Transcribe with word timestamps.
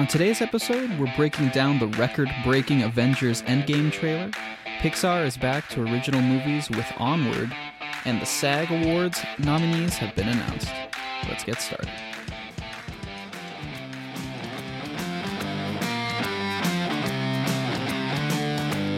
On 0.00 0.06
today's 0.06 0.40
episode, 0.40 0.98
we're 0.98 1.14
breaking 1.14 1.50
down 1.50 1.78
the 1.78 1.88
record 1.88 2.30
breaking 2.42 2.84
Avengers 2.84 3.42
Endgame 3.42 3.92
trailer. 3.92 4.30
Pixar 4.78 5.26
is 5.26 5.36
back 5.36 5.68
to 5.68 5.82
original 5.82 6.22
movies 6.22 6.70
with 6.70 6.90
Onward, 6.96 7.54
and 8.06 8.18
the 8.18 8.24
SAG 8.24 8.70
Awards 8.70 9.20
nominees 9.38 9.98
have 9.98 10.16
been 10.16 10.28
announced. 10.28 10.72
Let's 11.28 11.44
get 11.44 11.60
started. 11.60 11.90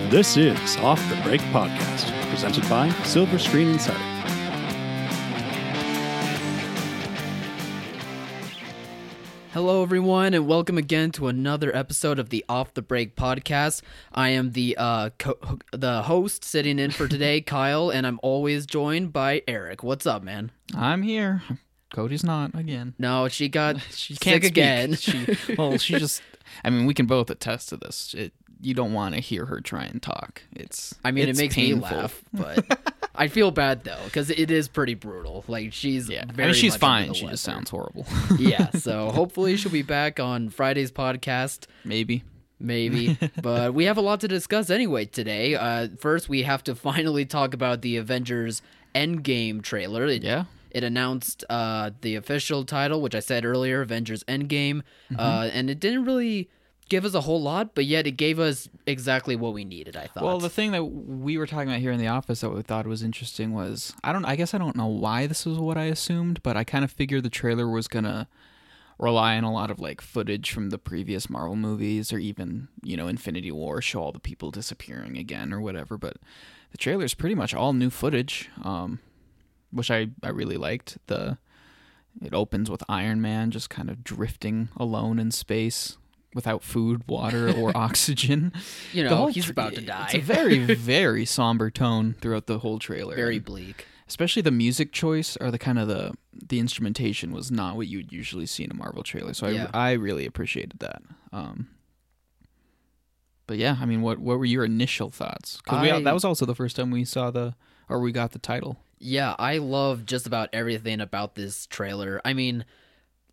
This 0.08 0.36
is 0.36 0.76
Off 0.76 1.00
the 1.08 1.20
Break 1.24 1.40
Podcast, 1.50 2.30
presented 2.30 2.68
by 2.68 2.90
Silver 3.02 3.40
Screen 3.40 3.70
Insider. 3.70 4.11
Everyone, 9.92 10.32
and 10.32 10.46
welcome 10.46 10.78
again 10.78 11.10
to 11.10 11.28
another 11.28 11.70
episode 11.76 12.18
of 12.18 12.30
the 12.30 12.42
Off 12.48 12.72
the 12.72 12.80
Break 12.80 13.14
podcast. 13.14 13.82
I 14.14 14.30
am 14.30 14.52
the 14.52 14.74
uh, 14.78 15.10
co- 15.18 15.58
the 15.70 16.00
host 16.04 16.44
sitting 16.44 16.78
in 16.78 16.92
for 16.92 17.06
today, 17.06 17.40
Kyle, 17.46 17.90
and 17.90 18.06
I'm 18.06 18.18
always 18.22 18.64
joined 18.64 19.12
by 19.12 19.42
Eric. 19.46 19.82
What's 19.82 20.06
up, 20.06 20.22
man? 20.22 20.50
I'm 20.74 21.02
here. 21.02 21.42
Cody's 21.92 22.24
not 22.24 22.54
again. 22.54 22.94
No, 22.98 23.28
she 23.28 23.50
got 23.50 23.82
She 23.90 24.14
sick 24.14 24.22
can't 24.22 24.44
again. 24.44 24.94
She, 24.94 25.36
well, 25.58 25.76
she 25.76 25.98
just. 25.98 26.22
I 26.64 26.70
mean, 26.70 26.86
we 26.86 26.94
can 26.94 27.04
both 27.04 27.28
attest 27.28 27.68
to 27.68 27.76
this. 27.76 28.14
It, 28.14 28.32
you 28.62 28.72
don't 28.72 28.94
want 28.94 29.14
to 29.14 29.20
hear 29.20 29.44
her 29.44 29.60
try 29.60 29.84
and 29.84 30.00
talk. 30.02 30.40
It's. 30.56 30.94
I 31.04 31.10
mean, 31.10 31.28
it's 31.28 31.38
it 31.38 31.42
makes 31.42 31.54
painful. 31.54 31.86
me 31.90 31.94
laugh, 31.96 32.22
but 32.32 32.94
I 33.14 33.28
feel 33.28 33.50
bad 33.50 33.84
though 33.84 34.00
because 34.04 34.30
it 34.30 34.50
is 34.50 34.68
pretty 34.68 34.94
brutal. 34.94 35.44
Like 35.48 35.72
she's 35.72 36.08
Yeah, 36.08 36.24
I 36.28 36.32
mean, 36.32 36.54
she's 36.54 36.76
fine. 36.76 37.12
She 37.14 37.26
just 37.26 37.44
sounds 37.44 37.70
horrible. 37.70 38.06
yeah. 38.38 38.70
So 38.82 39.10
hopefully 39.10 39.56
she'll 39.56 39.70
be 39.70 39.82
back 39.82 40.18
on 40.18 40.48
Friday's 40.48 40.90
podcast. 40.90 41.66
Maybe. 41.84 42.24
maybe. 42.58 43.16
but 43.42 43.74
we 43.74 43.84
have 43.84 43.96
a 43.96 44.00
lot 44.00 44.20
to 44.20 44.28
discuss 44.28 44.70
anyway 44.70 45.04
today. 45.04 45.54
Uh, 45.54 45.88
first, 45.98 46.28
we 46.28 46.42
have 46.42 46.64
to 46.64 46.74
finally 46.74 47.24
talk 47.24 47.54
about 47.54 47.82
the 47.82 47.96
Avengers 47.96 48.62
Endgame 48.94 49.62
trailer. 49.62 50.06
It, 50.06 50.22
Yeah. 50.22 50.44
It 50.70 50.82
announced 50.84 51.44
uh, 51.50 51.90
the 52.00 52.16
official 52.16 52.64
title, 52.64 53.02
which 53.02 53.14
I 53.14 53.20
said 53.20 53.44
earlier, 53.44 53.82
Avengers 53.82 54.24
Endgame, 54.24 54.80
uh, 55.18 55.50
and 55.52 55.68
it 55.68 55.78
didn't 55.78 56.06
really 56.06 56.48
give 56.88 57.04
us 57.04 57.14
a 57.14 57.20
whole 57.22 57.40
lot, 57.40 57.74
but 57.74 57.84
yet 57.84 58.06
it 58.06 58.12
gave 58.12 58.38
us 58.38 58.68
exactly 58.86 59.36
what 59.36 59.52
we 59.54 59.64
needed. 59.64 59.96
I 59.96 60.06
thought. 60.06 60.24
Well, 60.24 60.38
the 60.38 60.50
thing 60.50 60.72
that 60.72 60.84
we 60.84 61.38
were 61.38 61.46
talking 61.46 61.68
about 61.68 61.80
here 61.80 61.92
in 61.92 61.98
the 61.98 62.08
office 62.08 62.40
that 62.40 62.50
we 62.50 62.62
thought 62.62 62.86
was 62.86 63.02
interesting 63.02 63.52
was 63.52 63.94
I 64.04 64.12
don't 64.12 64.24
I 64.24 64.36
guess 64.36 64.54
I 64.54 64.58
don't 64.58 64.76
know 64.76 64.86
why 64.86 65.26
this 65.26 65.46
is 65.46 65.58
what 65.58 65.78
I 65.78 65.84
assumed, 65.84 66.42
but 66.42 66.56
I 66.56 66.64
kind 66.64 66.84
of 66.84 66.90
figured 66.90 67.22
the 67.22 67.30
trailer 67.30 67.68
was 67.68 67.88
gonna 67.88 68.28
rely 68.98 69.36
on 69.36 69.44
a 69.44 69.52
lot 69.52 69.70
of 69.70 69.80
like 69.80 70.00
footage 70.00 70.50
from 70.50 70.70
the 70.70 70.78
previous 70.78 71.30
Marvel 71.30 71.56
movies 71.56 72.12
or 72.12 72.18
even 72.18 72.68
you 72.82 72.96
know 72.96 73.08
Infinity 73.08 73.50
War, 73.52 73.80
show 73.80 74.02
all 74.02 74.12
the 74.12 74.20
people 74.20 74.50
disappearing 74.50 75.16
again 75.16 75.52
or 75.52 75.60
whatever. 75.60 75.96
But 75.96 76.16
the 76.72 76.78
trailer 76.78 77.04
is 77.04 77.14
pretty 77.14 77.34
much 77.34 77.54
all 77.54 77.72
new 77.72 77.90
footage, 77.90 78.50
um, 78.62 79.00
which 79.70 79.90
I 79.90 80.08
I 80.22 80.28
really 80.28 80.56
liked. 80.56 80.98
The 81.06 81.38
it 82.20 82.34
opens 82.34 82.70
with 82.70 82.84
Iron 82.90 83.22
Man 83.22 83.50
just 83.50 83.70
kind 83.70 83.88
of 83.88 84.04
drifting 84.04 84.68
alone 84.76 85.18
in 85.18 85.30
space 85.30 85.96
without 86.34 86.62
food, 86.62 87.02
water, 87.08 87.50
or 87.52 87.76
oxygen. 87.76 88.52
you 88.92 89.04
know, 89.04 89.26
he's 89.26 89.44
tra- 89.44 89.52
about 89.52 89.74
to 89.74 89.80
die. 89.80 90.04
It's 90.06 90.14
a 90.14 90.18
very, 90.20 90.58
very 90.74 91.24
somber 91.24 91.70
tone 91.70 92.14
throughout 92.20 92.46
the 92.46 92.58
whole 92.60 92.78
trailer. 92.78 93.14
Very 93.16 93.38
bleak. 93.38 93.86
especially 94.08 94.42
the 94.42 94.50
music 94.50 94.92
choice 94.92 95.36
or 95.40 95.50
the 95.50 95.58
kind 95.58 95.78
of 95.78 95.88
the 95.88 96.12
the 96.48 96.58
instrumentation 96.58 97.30
was 97.32 97.50
not 97.50 97.76
what 97.76 97.86
you 97.86 97.98
would 97.98 98.12
usually 98.12 98.46
see 98.46 98.64
in 98.64 98.70
a 98.70 98.74
Marvel 98.74 99.02
trailer. 99.02 99.34
So 99.34 99.48
Yeah. 99.48 99.68
I 99.74 99.90
I 99.90 99.92
really 99.92 100.26
appreciated 100.26 100.78
that. 100.80 101.02
Um, 101.32 101.68
but 103.46 103.58
yeah, 103.58 103.76
I 103.80 103.86
mean, 103.86 104.02
what 104.02 104.18
what 104.18 104.38
were 104.38 104.44
your 104.44 104.64
initial 104.64 105.10
thoughts? 105.10 105.58
Because 105.64 106.04
that 106.04 106.14
was 106.14 106.24
also 106.24 106.46
the 106.46 106.54
first 106.54 106.76
time 106.76 106.90
we 106.90 107.04
saw 107.04 107.30
the 107.30 107.54
or 107.88 108.00
we 108.00 108.12
got 108.12 108.32
the 108.32 108.38
title. 108.38 108.78
Yeah, 108.98 109.34
I 109.38 109.58
love 109.58 110.06
just 110.06 110.26
about 110.26 110.48
everything 110.52 111.00
about 111.00 111.34
this 111.34 111.66
trailer. 111.66 112.20
I 112.24 112.32
mean, 112.34 112.64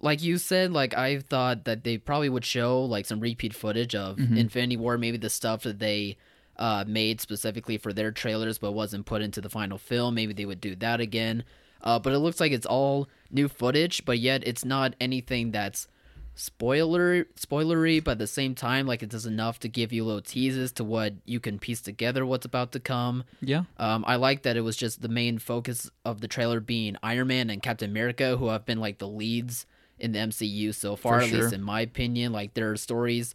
like 0.02 0.22
you 0.24 0.38
said, 0.38 0.72
like 0.74 0.94
I 0.98 1.20
thought 1.20 1.66
that 1.66 1.84
they 1.84 1.98
probably 1.98 2.30
would 2.30 2.46
show 2.46 2.84
like 2.84 3.06
some 3.06 3.20
repeat 3.20 3.54
footage 3.54 3.96
of 3.96 4.18
Mm-hmm. 4.18 4.38
Infinity 4.38 4.78
War, 4.78 4.98
maybe 4.98 5.18
the 5.18 5.30
stuff 5.30 5.64
that 5.64 5.80
they 5.80 6.18
uh, 6.58 6.84
made 6.88 7.22
specifically 7.22 7.78
for 7.78 7.94
their 7.94 8.12
trailers 8.12 8.58
but 8.58 8.72
wasn't 8.74 9.06
put 9.06 9.22
into 9.22 9.40
the 9.42 9.50
final 9.50 9.78
film. 9.78 10.16
Maybe 10.16 10.34
they 10.34 10.46
would 10.46 10.62
do 10.62 10.76
that 10.76 11.00
again. 11.02 11.44
Uh, 11.82 11.98
but 12.00 12.12
it 12.14 12.20
looks 12.20 12.40
like 12.42 12.52
it's 12.52 12.66
all 12.66 13.08
new 13.32 13.48
footage, 13.48 14.04
but 14.04 14.20
yet 14.20 14.46
it's 14.46 14.66
not 14.66 14.94
anything 15.00 15.52
that's 15.52 15.88
spoiler 16.36 17.26
spoilery, 17.36 18.02
but 18.04 18.12
at 18.12 18.18
the 18.20 18.28
same 18.28 18.56
time, 18.56 18.88
like 18.88 19.04
it 19.04 19.10
does 19.10 19.26
enough 19.26 19.60
to 19.60 19.68
give 19.68 19.92
you 19.92 20.04
little 20.06 20.22
teases 20.22 20.72
to 20.74 20.84
what 20.84 21.14
you 21.26 21.40
can 21.40 21.60
piece 21.60 21.82
together 21.82 22.26
what's 22.26 22.46
about 22.46 22.72
to 22.72 22.80
come. 22.80 23.24
Yeah, 23.42 23.64
Um, 23.78 24.04
I 24.08 24.16
like 24.16 24.44
that 24.44 24.56
it 24.58 24.62
was 24.62 24.78
just 24.78 25.02
the 25.02 25.10
main 25.10 25.38
focus 25.40 25.90
of 26.06 26.22
the 26.22 26.28
trailer 26.28 26.60
being 26.60 26.96
Iron 27.04 27.28
Man 27.28 27.50
and 27.50 27.62
Captain 27.62 27.90
America, 27.90 28.38
who 28.38 28.48
have 28.48 28.66
been 28.66 28.80
like 28.80 28.98
the 29.00 29.08
leads 29.08 29.66
in 30.00 30.12
the 30.14 30.20
MCU 30.20 30.74
so 30.74 30.96
far, 30.96 31.20
For 31.20 31.24
at 31.26 31.30
sure. 31.30 31.42
least 31.42 31.54
in 31.54 31.62
my 31.62 31.82
opinion. 31.82 32.32
Like 32.32 32.54
their 32.54 32.76
stories 32.76 33.34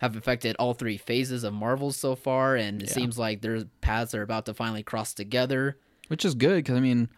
have 0.00 0.14
affected 0.16 0.54
all 0.58 0.74
three 0.74 0.96
phases 0.98 1.42
of 1.44 1.54
Marvel 1.54 1.90
so 1.92 2.14
far, 2.14 2.54
and 2.56 2.82
it 2.82 2.88
Yeah. 2.88 2.94
seems 2.94 3.18
like 3.18 3.40
their 3.40 3.64
paths 3.80 4.14
are 4.14 4.22
about 4.22 4.44
to 4.46 4.54
finally 4.54 4.82
cross 4.82 5.14
together. 5.14 5.78
which 6.08 6.24
is 6.24 6.34
good 6.36 6.56
because 6.56 6.76
I 6.76 6.80
mean, 6.80 7.08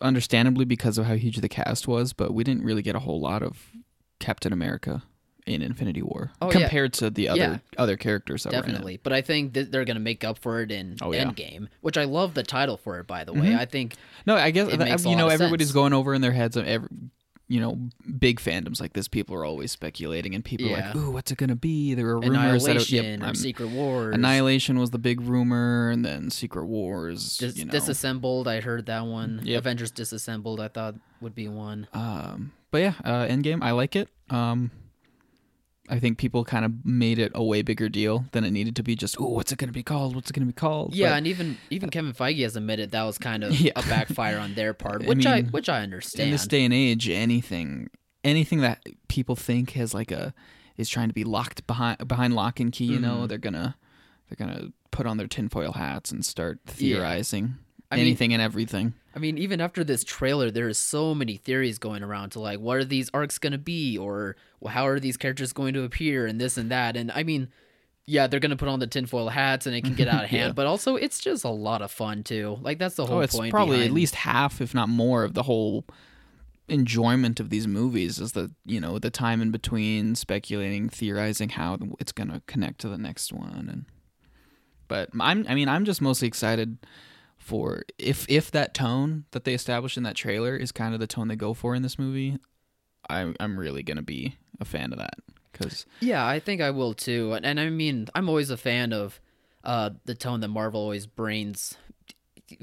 understandably 0.00 0.64
because 0.64 0.98
of 0.98 1.06
how 1.06 1.14
huge 1.14 1.38
the 1.38 1.48
cast 1.48 1.88
was, 1.88 2.12
but 2.12 2.34
we 2.34 2.44
didn't 2.44 2.62
really 2.64 2.82
get 2.82 2.94
a 2.94 2.98
whole 3.00 3.20
lot 3.20 3.42
of 3.42 3.70
Captain 4.20 4.52
America 4.52 5.02
in 5.46 5.62
Infinity 5.62 6.02
War 6.02 6.32
Oh, 6.42 6.50
yeah. 6.52 6.58
compared 6.60 6.92
to 6.94 7.08
the 7.08 7.28
other 7.28 7.38
Yeah. 7.38 7.58
other 7.78 7.96
characters 7.96 8.42
that 8.42 8.52
were 8.52 8.58
in 8.58 8.64
it. 8.64 8.66
Definitely, 8.66 9.00
but 9.02 9.12
I 9.12 9.20
think 9.22 9.54
that 9.54 9.70
they're 9.70 9.84
gonna 9.84 10.00
make 10.00 10.24
up 10.24 10.38
for 10.38 10.60
it 10.60 10.72
in 10.72 10.96
Oh, 11.00 11.12
yeah. 11.12 11.24
Endgame, 11.24 11.68
which 11.82 11.96
I 11.96 12.04
love 12.04 12.34
the 12.34 12.42
title 12.42 12.76
for 12.76 12.98
it. 12.98 13.06
By 13.06 13.22
the 13.24 13.32
way, 13.32 13.50
Mhm. 13.50 13.58
I 13.58 13.64
think 13.64 13.94
No, 14.26 14.34
I 14.36 14.50
guess 14.50 14.68
It 14.68 14.78
that- 14.78 14.88
makes 14.88 15.04
a 15.06 15.08
you 15.08 15.16
know 15.16 15.28
everybody's 15.28 15.68
sense. 15.68 15.74
going 15.74 15.92
over 15.92 16.12
in 16.14 16.20
their 16.20 16.32
heads 16.32 16.56
every, 16.56 16.88
you 17.48 17.60
know, 17.60 17.78
big 18.18 18.40
fandoms 18.40 18.80
like 18.80 18.92
this. 18.92 19.06
People 19.06 19.36
are 19.36 19.44
always 19.44 19.70
speculating, 19.70 20.34
and 20.34 20.44
people 20.44 20.68
are 20.68 20.76
like, 20.80 20.96
"Ooh, 20.96 21.10
what's 21.10 21.30
it 21.30 21.38
gonna 21.38 21.54
be?" 21.56 21.94
There 21.94 22.06
were 22.06 22.18
rumors 22.18 22.64
that 22.64 22.76
it, 22.76 22.90
yep, 22.90 23.20
or 23.20 23.26
um, 23.26 23.34
Secret 23.34 23.68
Wars, 23.68 24.14
Annihilation 24.14 24.78
was 24.78 24.90
the 24.90 24.98
big 24.98 25.20
rumor, 25.20 25.90
and 25.90 26.04
then 26.04 26.30
Secret 26.30 26.66
Wars. 26.66 27.38
Dis- 27.38 27.56
you 27.56 27.64
know, 27.64 27.70
Disassembled. 27.72 28.48
I 28.48 28.60
heard 28.60 28.86
that 28.86 29.06
one. 29.06 29.40
Yep. 29.44 29.58
Avengers 29.58 29.90
Disassembled. 29.92 30.60
I 30.60 30.68
thought 30.68 30.96
would 31.20 31.34
be 31.34 31.48
one. 31.48 31.86
Um, 31.92 32.52
but 32.70 32.78
yeah, 32.78 32.94
uh, 33.04 33.26
Endgame, 33.26 33.62
I 33.62 33.70
like 33.70 33.94
it. 33.94 34.08
Um, 34.28 34.70
I 35.88 35.98
think 36.00 36.18
people 36.18 36.44
kind 36.44 36.64
of 36.64 36.84
made 36.84 37.18
it 37.18 37.32
a 37.34 37.42
way 37.44 37.62
bigger 37.62 37.88
deal 37.88 38.24
than 38.32 38.44
it 38.44 38.50
needed 38.50 38.74
to 38.76 38.82
be. 38.82 38.94
Just, 38.96 39.16
oh, 39.20 39.28
what's 39.30 39.52
it 39.52 39.58
gonna 39.58 39.72
be 39.72 39.82
called? 39.82 40.14
What's 40.14 40.30
it 40.30 40.32
gonna 40.32 40.46
be 40.46 40.52
called? 40.52 40.94
Yeah, 40.94 41.10
But- 41.10 41.16
and 41.18 41.26
even 41.26 41.58
even 41.70 41.90
Kevin 41.90 42.12
Feige 42.12 42.42
has 42.42 42.56
admitted 42.56 42.90
that 42.90 43.02
was 43.04 43.18
kind 43.18 43.44
of 43.44 43.58
Yeah. 43.60 43.72
a 43.76 43.82
backfire 43.82 44.38
on 44.38 44.54
their 44.54 44.74
part, 44.74 45.04
which 45.06 45.26
I, 45.26 45.42
mean, 45.42 45.50
which 45.52 45.68
I 45.68 45.82
understand. 45.82 46.26
in 46.28 46.30
this 46.32 46.46
day 46.46 46.64
and 46.64 46.74
age, 46.74 47.08
anything, 47.08 47.88
anything 48.24 48.60
that 48.60 48.82
people 49.08 49.36
think 49.36 49.70
has 49.72 49.94
like 49.94 50.10
a 50.10 50.34
is 50.76 50.88
trying 50.88 51.08
to 51.08 51.14
be 51.14 51.24
locked 51.24 51.66
behind 51.66 52.06
behind 52.06 52.34
lock 52.34 52.60
and 52.60 52.72
key, 52.72 52.84
you 52.86 52.98
know, 52.98 53.18
Mhm. 53.24 53.28
they're 53.28 53.38
gonna 53.38 53.76
they're 54.28 54.46
gonna 54.46 54.68
put 54.90 55.06
on 55.06 55.16
their 55.18 55.26
tinfoil 55.28 55.72
hats 55.72 56.10
and 56.10 56.24
start 56.24 56.58
theorizing 56.66 57.56
I 57.90 57.96
mean- 57.96 58.06
anything 58.06 58.32
and 58.32 58.42
everything. 58.42 58.94
I 59.14 59.18
mean, 59.18 59.38
even 59.38 59.62
after 59.62 59.82
this 59.82 60.04
trailer, 60.04 60.50
there 60.50 60.68
is 60.68 60.76
so 60.76 61.14
many 61.14 61.38
theories 61.38 61.78
going 61.78 62.02
around 62.02 62.30
to 62.30 62.40
like, 62.40 62.60
what 62.60 62.76
are 62.76 62.84
these 62.84 63.08
arcs 63.14 63.38
going 63.38 63.52
to 63.52 63.58
be, 63.58 63.96
or 63.96 64.36
well, 64.60 64.74
how 64.74 64.86
are 64.86 65.00
these 65.00 65.16
characters 65.16 65.54
going 65.54 65.72
to 65.72 65.84
appear, 65.84 66.26
and 66.26 66.38
this 66.38 66.58
and 66.58 66.70
that. 66.70 66.96
And 66.98 67.10
I 67.10 67.22
mean, 67.22 67.48
yeah, 68.06 68.26
they're 68.26 68.40
going 68.40 68.50
to 68.50 68.56
put 68.56 68.68
on 68.68 68.78
the 68.78 68.86
tinfoil 68.86 69.30
hats, 69.30 69.66
and 69.66 69.74
it 69.74 69.84
can 69.84 69.94
get 69.94 70.06
out 70.06 70.24
of 70.24 70.30
hand. 70.36 70.48
Yeah. 70.50 70.52
But 70.52 70.66
also, 70.66 70.96
it's 70.96 71.18
just 71.18 71.44
a 71.44 71.48
lot 71.48 71.80
of 71.80 71.90
fun 71.90 72.24
too. 72.24 72.58
Like 72.60 72.78
that's 72.78 72.96
the 72.96 73.04
oh, 73.04 73.06
whole 73.06 73.18
Oh, 73.18 73.20
it's 73.22 73.34
point. 73.34 73.50
probably 73.50 73.84
at 73.86 73.90
least 73.90 74.16
half, 74.16 74.60
if 74.60 74.74
not 74.74 74.90
more, 74.90 75.24
of 75.24 75.32
the 75.32 75.44
whole 75.44 75.86
enjoyment 76.68 77.38
of 77.40 77.48
these 77.48 77.66
movies 77.66 78.18
is 78.18 78.32
the 78.32 78.50
you 78.64 78.80
know 78.80 78.98
the 78.98 79.10
time 79.10 79.40
in 79.40 79.50
between 79.50 80.14
speculating, 80.14 80.88
theorizing 80.88 81.48
how 81.50 81.78
it's 82.00 82.12
gonna 82.12 82.42
connect 82.46 82.80
to 82.80 82.88
the 82.88 82.98
next 82.98 83.32
one, 83.32 83.66
and 83.70 83.84
but 84.88 85.08
I'm 85.18 85.46
I 85.48 85.54
mean 85.54 85.68
I'm 85.68 85.84
just 85.84 86.02
mostly 86.02 86.28
excited 86.28 86.76
for 87.46 87.82
if 87.96 88.26
if 88.28 88.50
that 88.50 88.74
tone 88.74 89.24
that 89.30 89.44
they 89.44 89.54
established 89.54 89.96
in 89.96 90.02
that 90.02 90.16
trailer 90.16 90.56
is 90.56 90.72
kind 90.72 90.94
of 90.94 91.00
the 91.00 91.06
tone 91.06 91.28
they 91.28 91.36
go 91.36 91.54
for 91.54 91.76
in 91.76 91.82
this 91.82 91.96
movie, 91.96 92.38
I'm 93.08 93.36
I'm 93.38 93.56
really 93.56 93.84
gonna 93.84 94.02
be 94.02 94.34
a 94.60 94.64
fan 94.64 94.92
of 94.92 94.98
that 94.98 95.14
because 95.52 95.86
Yeah, 96.00 96.26
I 96.26 96.40
think 96.40 96.60
I 96.60 96.70
will 96.70 96.92
too. 96.92 97.34
And, 97.34 97.46
and 97.46 97.60
I 97.60 97.70
mean, 97.70 98.08
I'm 98.16 98.28
always 98.28 98.50
a 98.50 98.56
fan 98.56 98.92
of 98.92 99.20
uh, 99.62 99.90
the 100.06 100.14
tone 100.16 100.40
that 100.40 100.48
Marvel 100.48 100.80
always 100.80 101.06
brings 101.06 101.76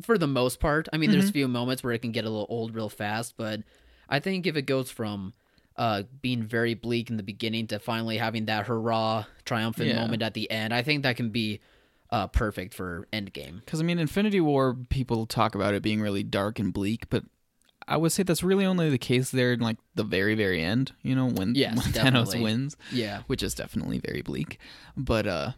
for 0.01 0.17
the 0.17 0.27
most 0.27 0.59
part. 0.59 0.89
I 0.91 0.97
mean, 0.97 1.11
there's 1.11 1.29
a 1.29 1.33
few 1.33 1.47
moments 1.47 1.81
where 1.81 1.93
it 1.93 2.01
can 2.01 2.11
get 2.11 2.25
a 2.25 2.29
little 2.29 2.47
old 2.49 2.75
real 2.75 2.89
fast, 2.89 3.35
but 3.37 3.61
I 4.09 4.19
think 4.19 4.45
if 4.45 4.57
it 4.57 4.63
goes 4.63 4.89
from 4.91 5.33
uh, 5.77 6.03
being 6.21 6.43
very 6.43 6.73
bleak 6.73 7.09
in 7.09 7.15
the 7.17 7.23
beginning 7.23 7.67
to 7.67 7.79
finally 7.79 8.17
having 8.17 8.45
that 8.45 8.67
hurrah 8.67 9.25
triumphant 9.45 9.89
Yeah. 9.89 9.95
moment 9.95 10.21
at 10.21 10.33
the 10.33 10.51
end, 10.51 10.73
I 10.73 10.81
think 10.83 11.03
that 11.03 11.15
can 11.15 11.29
be 11.29 11.61
uh, 12.13 12.27
perfect 12.27 12.73
for 12.73 13.07
Endgame. 13.11 13.59
Because 13.59 13.81
I 13.81 13.83
mean, 13.83 13.99
Infinity 13.99 14.39
War, 14.39 14.75
people 14.89 15.25
talk 15.25 15.55
about 15.55 15.73
it 15.73 15.81
being 15.83 15.99
really 15.99 16.23
dark 16.23 16.59
and 16.59 16.71
bleak, 16.71 17.09
but 17.09 17.23
I 17.87 17.97
would 17.97 18.11
say 18.13 18.23
that's 18.23 18.43
really 18.43 18.65
only 18.65 18.89
the 18.89 18.97
case 18.97 19.31
there 19.31 19.51
in 19.51 19.59
like 19.59 19.77
the 19.95 20.03
very 20.05 20.35
very 20.35 20.61
end. 20.63 20.93
You 21.01 21.15
know 21.15 21.27
when, 21.29 21.55
Yes, 21.55 21.75
when. 21.75 21.93
Thanos 21.93 22.41
wins, 22.41 22.77
Yeah. 22.91 23.23
which 23.27 23.43
is 23.43 23.53
definitely 23.53 23.99
very 23.99 24.21
bleak. 24.21 24.59
But 24.95 25.27
uh, 25.27 25.51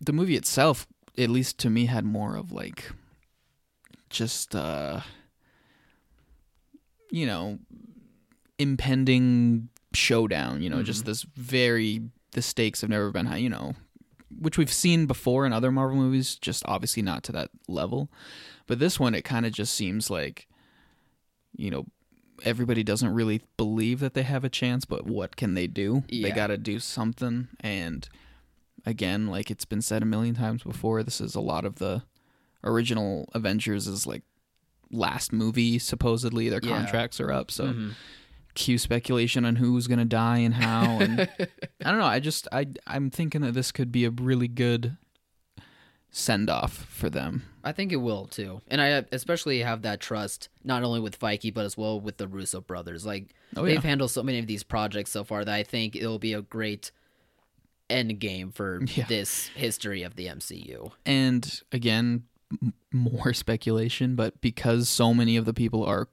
the 0.00 0.12
movie 0.12 0.36
itself, 0.36 0.86
at 1.16 1.30
least 1.30 1.58
to 1.60 1.70
me, 1.70 1.86
had 1.86 2.04
more 2.04 2.36
of 2.36 2.52
like 2.52 2.90
just 4.10 4.54
uh, 4.56 5.00
you 7.10 7.24
know 7.26 7.58
impending 8.58 9.68
showdown. 9.94 10.62
You 10.62 10.70
know, 10.70 10.82
just 10.82 11.04
this 11.04 11.22
very 11.22 12.02
the 12.32 12.42
stakes 12.42 12.80
have 12.82 12.90
never 12.90 13.10
been 13.10 13.26
high. 13.26 13.38
You 13.38 13.48
know, 13.50 13.74
which 14.40 14.58
we've 14.58 14.72
seen 14.72 15.06
before 15.06 15.46
in 15.46 15.52
other 15.52 15.70
Marvel 15.70 15.96
movies, 15.98 16.34
just 16.34 16.62
obviously 16.66 17.02
not 17.02 17.22
to 17.24 17.32
that 17.32 17.50
level. 17.68 18.10
But 18.66 18.78
this 18.80 18.98
one, 18.98 19.14
it 19.14 19.22
kind 19.22 19.46
of 19.46 19.52
just 19.52 19.74
seems 19.74 20.10
like, 20.10 20.48
you 21.56 21.70
know, 21.70 21.86
everybody 22.42 22.82
doesn't 22.82 23.12
really 23.12 23.42
believe 23.56 24.00
that 24.00 24.14
they 24.14 24.22
have 24.22 24.44
a 24.44 24.48
chance, 24.48 24.84
but 24.84 25.06
what 25.06 25.36
can 25.36 25.54
they 25.54 25.66
do? 25.66 26.04
They 26.08 26.30
got 26.32 26.46
to 26.48 26.56
do 26.56 26.78
something. 26.78 27.48
And 27.60 28.08
again, 28.86 29.26
like 29.26 29.50
it's 29.50 29.66
been 29.66 29.82
said 29.82 30.02
a 30.02 30.06
million 30.06 30.34
times 30.34 30.62
before, 30.62 31.02
this 31.02 31.20
is 31.20 31.34
a 31.34 31.40
lot 31.40 31.64
of 31.66 31.76
the 31.76 32.02
original 32.64 33.28
Avengers 33.34 33.86
is 33.86 34.06
like 34.06 34.22
last 34.90 35.32
movie 35.32 35.78
supposedly 35.78 36.48
their 36.48 36.60
Yeah. 36.62 36.70
contracts 36.78 37.20
are 37.20 37.30
up 37.30 37.50
so 37.50 37.66
Mhm. 37.72 37.92
Cue 38.54 38.78
speculation 38.78 39.44
on 39.44 39.56
who's 39.56 39.86
gonna 39.86 40.04
die 40.04 40.38
and 40.38 40.54
how 40.54 40.98
and 40.98 41.20
i 41.84 41.90
don't 41.90 41.98
know 41.98 42.04
i 42.04 42.18
just 42.20 42.48
i 42.52 42.66
i'm 42.86 43.10
thinking 43.10 43.40
that 43.42 43.52
this 43.54 43.70
could 43.72 43.90
be 43.92 44.04
a 44.04 44.10
really 44.10 44.48
good 44.48 44.96
send 46.10 46.50
off 46.50 46.72
for 46.72 47.08
them 47.08 47.44
I 47.62 47.72
think 47.72 47.92
it 47.92 47.96
will 47.96 48.24
too, 48.24 48.62
and 48.68 48.80
I 48.80 49.04
especially 49.12 49.58
have 49.60 49.82
that 49.82 50.00
trust 50.00 50.48
not 50.64 50.82
only 50.82 50.98
with 50.98 51.20
Feige 51.20 51.52
but 51.52 51.66
as 51.66 51.76
well 51.76 52.00
with 52.00 52.16
the 52.16 52.26
Russo 52.26 52.62
brothers. 52.62 53.04
Like 53.04 53.34
Oh, 53.54 53.66
they've 53.66 53.82
handled 53.84 54.10
so 54.10 54.22
many 54.22 54.38
of 54.38 54.46
these 54.46 54.62
projects 54.62 55.10
so 55.10 55.24
far 55.24 55.44
that 55.44 55.54
I 55.54 55.62
think 55.62 55.94
it'll 55.94 56.18
be 56.18 56.32
a 56.32 56.40
great 56.40 56.90
end 57.90 58.18
game 58.18 58.50
for 58.50 58.80
Yeah. 58.94 59.04
this 59.08 59.48
history 59.48 60.02
of 60.02 60.16
the 60.16 60.26
MCU. 60.28 60.90
and 61.04 61.60
again 61.70 62.24
m- 62.62 62.72
more 62.92 63.34
speculation 63.34 64.16
but 64.16 64.40
because 64.40 64.88
so 64.88 65.12
many 65.12 65.36
of 65.36 65.44
the 65.44 65.52
people 65.54 65.84
are 65.84 66.08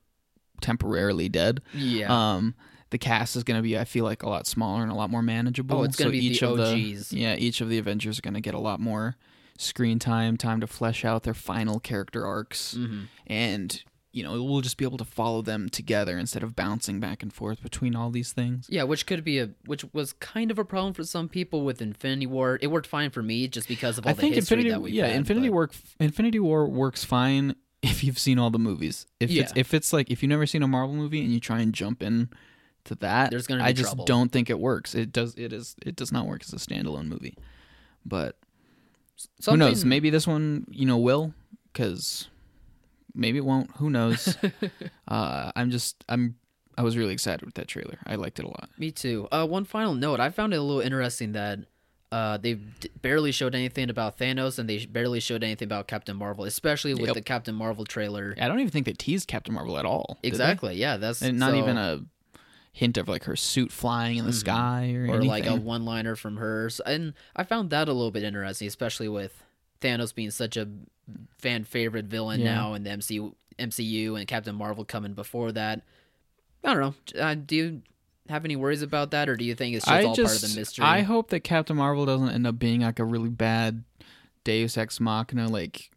temporarily 0.62 1.30
dead 1.30 1.62
Yeah, 1.74 2.36
um 2.36 2.56
the 2.90 2.98
cast 2.98 3.36
is 3.36 3.44
going 3.44 3.58
to 3.58 3.62
be 3.64 3.78
i 3.78 3.84
feel 3.84 4.06
like 4.06 4.24
a 4.24 4.30
lot 4.30 4.48
smaller 4.48 4.82
and 4.82 4.92
a 4.92 4.96
lot 4.96 5.10
more 5.10 5.22
manageable 5.22 5.80
Oh, 5.80 5.84
it's 5.84 5.96
gonna 5.98 6.08
so 6.10 6.12
be 6.12 6.26
each 6.26 6.40
the 6.40 6.50
of 6.52 6.60
OGs. 6.60 7.10
the 7.10 7.18
yeah 7.18 7.36
each 7.36 7.62
of 7.62 7.70
the 7.70 7.78
avengers 7.78 8.18
are 8.20 8.22
going 8.22 8.34
to 8.36 8.42
get 8.42 8.54
a 8.54 8.60
lot 8.60 8.80
more 8.80 9.16
screen 9.58 10.00
time 10.00 10.38
time 10.38 10.62
to 10.62 10.68
flesh 10.68 11.04
out 11.04 11.24
their 11.24 11.34
final 11.34 11.80
character 11.80 12.26
arcs 12.26 12.76
Mm-hmm. 12.78 13.02
and 13.28 13.84
you 14.14 14.24
know 14.24 14.42
we'll 14.42 14.62
just 14.62 14.78
be 14.78 14.86
able 14.86 14.98
to 14.98 15.06
follow 15.06 15.42
them 15.42 15.68
together 15.70 16.18
instead 16.18 16.42
of 16.44 16.56
bouncing 16.56 17.00
back 17.00 17.22
and 17.22 17.32
forth 17.34 17.62
between 17.62 17.96
all 17.96 18.10
these 18.10 18.32
things 18.32 18.66
yeah, 18.70 18.84
which 18.84 19.06
could 19.06 19.24
be 19.24 19.38
a 19.38 19.50
which 19.66 19.84
was 19.94 20.14
kind 20.14 20.50
of 20.50 20.58
a 20.58 20.64
problem 20.66 20.94
for 20.94 21.04
some 21.04 21.28
people 21.30 21.64
with 21.66 21.82
Infinity 21.82 22.26
War. 22.26 22.58
It 22.62 22.68
worked 22.68 22.88
fine 22.88 23.10
for 23.12 23.22
me 23.22 23.48
just 23.48 23.68
because 23.68 23.98
of 24.00 24.06
all 24.06 24.12
i 24.12 24.14
the 24.14 24.22
think 24.22 24.36
history 24.36 24.56
infinity 24.60 24.70
that 24.74 24.82
we 24.82 24.92
yeah 24.92 25.08
had, 25.08 25.18
infinity 25.18 25.50
but- 25.50 25.56
work 25.56 25.74
infinity 26.00 26.40
war 26.40 26.68
works 26.68 27.04
fine 27.04 27.56
if 27.82 28.04
you've 28.04 28.20
seen 28.20 28.40
all 28.40 28.50
the 28.50 28.60
movies. 28.60 29.06
If 29.20 29.32
it's 29.32 29.54
if 29.56 29.74
it's 29.74 29.94
like 29.94 30.10
if 30.10 30.22
you've 30.24 30.30
never 30.30 30.46
seen 30.46 30.64
a 30.64 30.68
marvel 30.68 30.96
movie 30.96 31.22
and 31.24 31.32
you 31.32 31.40
try 31.40 31.60
and 31.60 31.74
jump 31.74 32.02
in 32.04 32.30
to 32.86 32.96
that 32.96 33.32
There's 33.32 33.48
gonna 33.48 33.64
be 33.64 33.68
i 33.70 33.74
just 33.74 33.90
trouble. 33.90 34.06
don't 34.06 34.32
think 34.32 34.50
it 34.50 34.60
works. 34.60 34.96
It 34.96 35.12
does 35.12 35.36
it 35.36 35.54
is 35.54 35.76
it 35.86 35.96
does 35.96 36.12
not 36.12 36.26
work 36.26 36.42
as 36.44 36.54
a 36.54 36.58
standalone 36.58 37.08
movie. 37.08 37.38
But 38.06 38.38
who 39.46 39.58
knows? 39.58 39.84
maybe 39.84 40.10
this 40.10 40.26
one 40.28 40.66
you 40.70 40.86
know 40.86 40.98
will 40.98 41.34
because 41.74 42.28
maybe 43.14 43.38
it 43.40 43.46
won't. 43.46 43.72
Who 43.78 43.90
knows? 43.90 44.38
Uh 45.08 45.52
i'm 45.56 45.72
just 45.72 46.04
i'm 46.10 46.36
i 46.78 46.82
was 46.84 46.98
really 46.98 47.14
excited 47.14 47.46
with 47.46 47.56
that 47.56 47.68
trailer. 47.68 47.98
I 48.06 48.16
liked 48.16 48.40
it 48.40 48.46
a 48.46 48.50
lot. 48.50 48.70
Me 48.78 48.92
too. 48.92 49.28
Uh, 49.32 49.46
one 49.48 49.64
final 49.66 49.94
note: 49.94 50.20
I 50.20 50.30
found 50.32 50.54
it 50.54 50.58
a 50.58 50.62
little 50.62 50.82
interesting 50.82 51.32
that 51.32 51.60
uh, 52.12 52.38
they 52.38 52.54
d- 52.56 52.90
barely 53.02 53.32
showed 53.32 53.54
anything 53.54 53.90
about 53.90 54.18
Thanos, 54.18 54.58
and 54.60 54.70
they 54.70 54.86
barely 54.86 55.20
showed 55.20 55.44
anything 55.44 55.66
about 55.68 55.88
Captain 55.88 56.16
Marvel, 56.16 56.46
especially 56.46 56.94
with 56.94 57.08
Yep. 57.08 57.16
the 57.16 57.22
Captain 57.22 57.54
Marvel 57.56 57.84
trailer. 57.86 58.34
i 58.40 58.48
don't 58.48 58.60
even 58.60 58.72
think 58.72 58.86
they 58.86 58.94
teased 58.94 59.28
captain 59.28 59.54
marvel 59.54 59.78
at 59.78 59.86
all? 59.86 60.18
Exactly. 60.24 60.76
Yeah, 60.76 60.98
that's 60.98 61.22
and 61.22 61.38
not 61.40 61.52
so- 61.52 61.58
even 61.60 61.78
a 61.78 62.02
hint 62.72 62.98
of 62.98 63.08
like 63.08 63.24
her 63.24 63.36
suit 63.36 63.72
flying 63.72 64.18
in 64.18 64.26
the 64.26 64.32
sky 64.34 64.94
or, 64.94 65.06
or 65.06 65.16
anything. 65.16 65.28
like 65.28 65.46
a 65.48 65.56
one-liner 65.56 66.16
from 66.16 66.38
her. 66.38 66.70
So- 66.70 66.84
And 66.86 67.14
I 67.36 67.44
found 67.44 67.72
that 67.72 67.90
a 67.90 67.94
little 67.94 68.12
bit 68.12 68.24
interesting, 68.24 68.68
especially 68.68 69.10
with 69.10 69.44
Thanos 69.82 70.14
being 70.14 70.30
such 70.32 70.56
a 70.58 70.68
fan 71.40 71.64
favorite 71.64 72.06
villain 72.06 72.40
Yeah. 72.42 72.54
now 72.56 72.74
in 72.76 72.84
the 72.84 72.92
MCU, 72.92 73.34
MCU, 73.58 74.16
and 74.16 74.28
Captain 74.28 74.56
Marvel 74.56 74.86
coming 74.86 75.14
before 75.14 75.52
that. 75.54 75.82
I 76.64 76.74
don't 76.74 76.80
know. 77.16 77.20
Uh, 77.22 77.34
do 77.36 77.56
you 77.56 77.82
have 78.30 78.46
any 78.46 78.56
worries 78.56 78.82
about 78.82 79.12
that, 79.12 79.30
or 79.30 79.36
do 79.36 79.46
you 79.46 79.56
think 79.56 79.76
it's 79.76 79.86
just 79.86 79.94
I 79.94 80.04
all 80.04 80.16
just, 80.16 80.34
part 80.34 80.44
of 80.44 80.50
the 80.54 80.60
mystery? 80.60 80.86
I 80.86 81.02
hope 81.02 81.30
that 81.30 81.42
Captain 81.42 81.76
Marvel 81.76 82.06
doesn't 82.06 82.30
end 82.30 82.46
up 82.48 82.60
being 82.60 82.82
like 82.82 83.00
a 83.00 83.06
really 83.06 83.30
bad 83.30 83.84
Deus 84.44 84.78
Ex 84.78 85.00
Machina, 85.00 85.48
like 85.48 85.92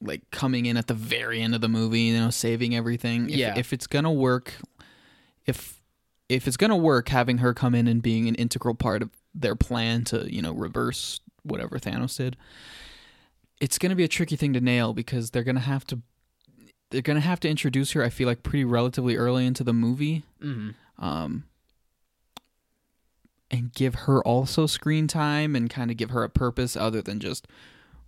like 0.00 0.30
coming 0.30 0.66
in 0.66 0.76
at 0.76 0.88
the 0.88 0.94
very 0.94 1.40
end 1.40 1.54
of 1.54 1.60
the 1.62 1.68
movie, 1.68 2.00
you 2.02 2.20
know, 2.20 2.28
saving 2.30 2.74
everything. 2.76 3.30
If, 3.30 3.36
Yeah. 3.36 3.58
if 3.58 3.72
it's 3.72 3.86
gonna 3.86 4.12
work, 4.12 4.54
if 5.46 5.80
if 6.28 6.46
it's 6.46 6.56
gonna 6.56 6.76
work, 6.76 7.08
having 7.08 7.38
her 7.38 7.54
come 7.54 7.74
in 7.74 7.86
and 7.86 8.02
being 8.02 8.28
an 8.28 8.34
integral 8.34 8.74
part 8.74 9.02
of 9.02 9.10
their 9.34 9.54
plan 9.54 10.04
to 10.04 10.32
you 10.32 10.42
know 10.42 10.52
reverse 10.52 11.20
whatever 11.42 11.78
Thanos 11.78 12.16
did, 12.16 12.36
it's 13.60 13.78
gonna 13.78 13.94
be 13.96 14.04
a 14.04 14.08
tricky 14.08 14.36
thing 14.36 14.52
to 14.52 14.60
nail 14.60 14.92
because 14.92 15.30
they're 15.30 15.44
gonna 15.44 15.60
have 15.60 15.86
to 15.86 16.00
they're 16.90 17.02
gonna 17.02 17.20
have 17.20 17.40
to 17.40 17.48
introduce 17.48 17.92
her. 17.92 18.02
I 18.02 18.10
feel 18.10 18.26
like 18.28 18.42
pretty 18.42 18.64
relatively 18.64 19.16
early 19.16 19.46
into 19.46 19.64
the 19.64 19.72
movie 19.72 20.24
hmm 20.40 20.70
um, 20.98 21.44
and 23.50 23.72
give 23.72 23.94
her 23.94 24.22
also 24.22 24.66
screen 24.66 25.06
time 25.06 25.54
and 25.54 25.70
kind 25.70 25.90
of 25.90 25.96
give 25.96 26.10
her 26.10 26.24
a 26.24 26.28
purpose 26.28 26.76
other 26.76 27.00
than 27.02 27.20
just, 27.20 27.46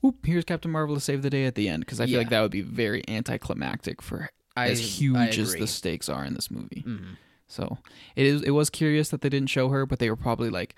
oop, 0.04 0.24
here's 0.26 0.44
Captain 0.44 0.70
Marvel 0.70 0.94
to 0.96 1.00
save 1.00 1.22
the 1.22 1.30
day 1.30 1.44
at 1.44 1.54
the 1.54 1.68
end. 1.68 1.80
Because 1.84 2.00
I 2.00 2.04
feel 2.06 2.12
Yeah. 2.14 2.18
like 2.18 2.30
that 2.30 2.40
would 2.42 2.50
be 2.50 2.60
very 2.62 3.02
anticlimactic 3.08 4.02
for 4.02 4.30
I, 4.56 4.68
as 4.70 4.80
huge 5.00 5.38
as 5.38 5.54
the 5.54 5.66
stakes 5.66 6.08
are 6.08 6.24
in 6.24 6.34
this 6.34 6.50
movie. 6.50 6.82
Mhm. 6.86 7.16
So 7.46 7.78
it 8.16 8.26
is. 8.26 8.42
It 8.42 8.50
was 8.50 8.68
curious 8.70 9.08
that 9.10 9.20
they 9.22 9.28
didn't 9.28 9.50
show 9.50 9.68
her, 9.70 9.86
but 9.86 10.00
they 10.00 10.10
were 10.10 10.16
probably 10.16 10.50
like, 10.50 10.74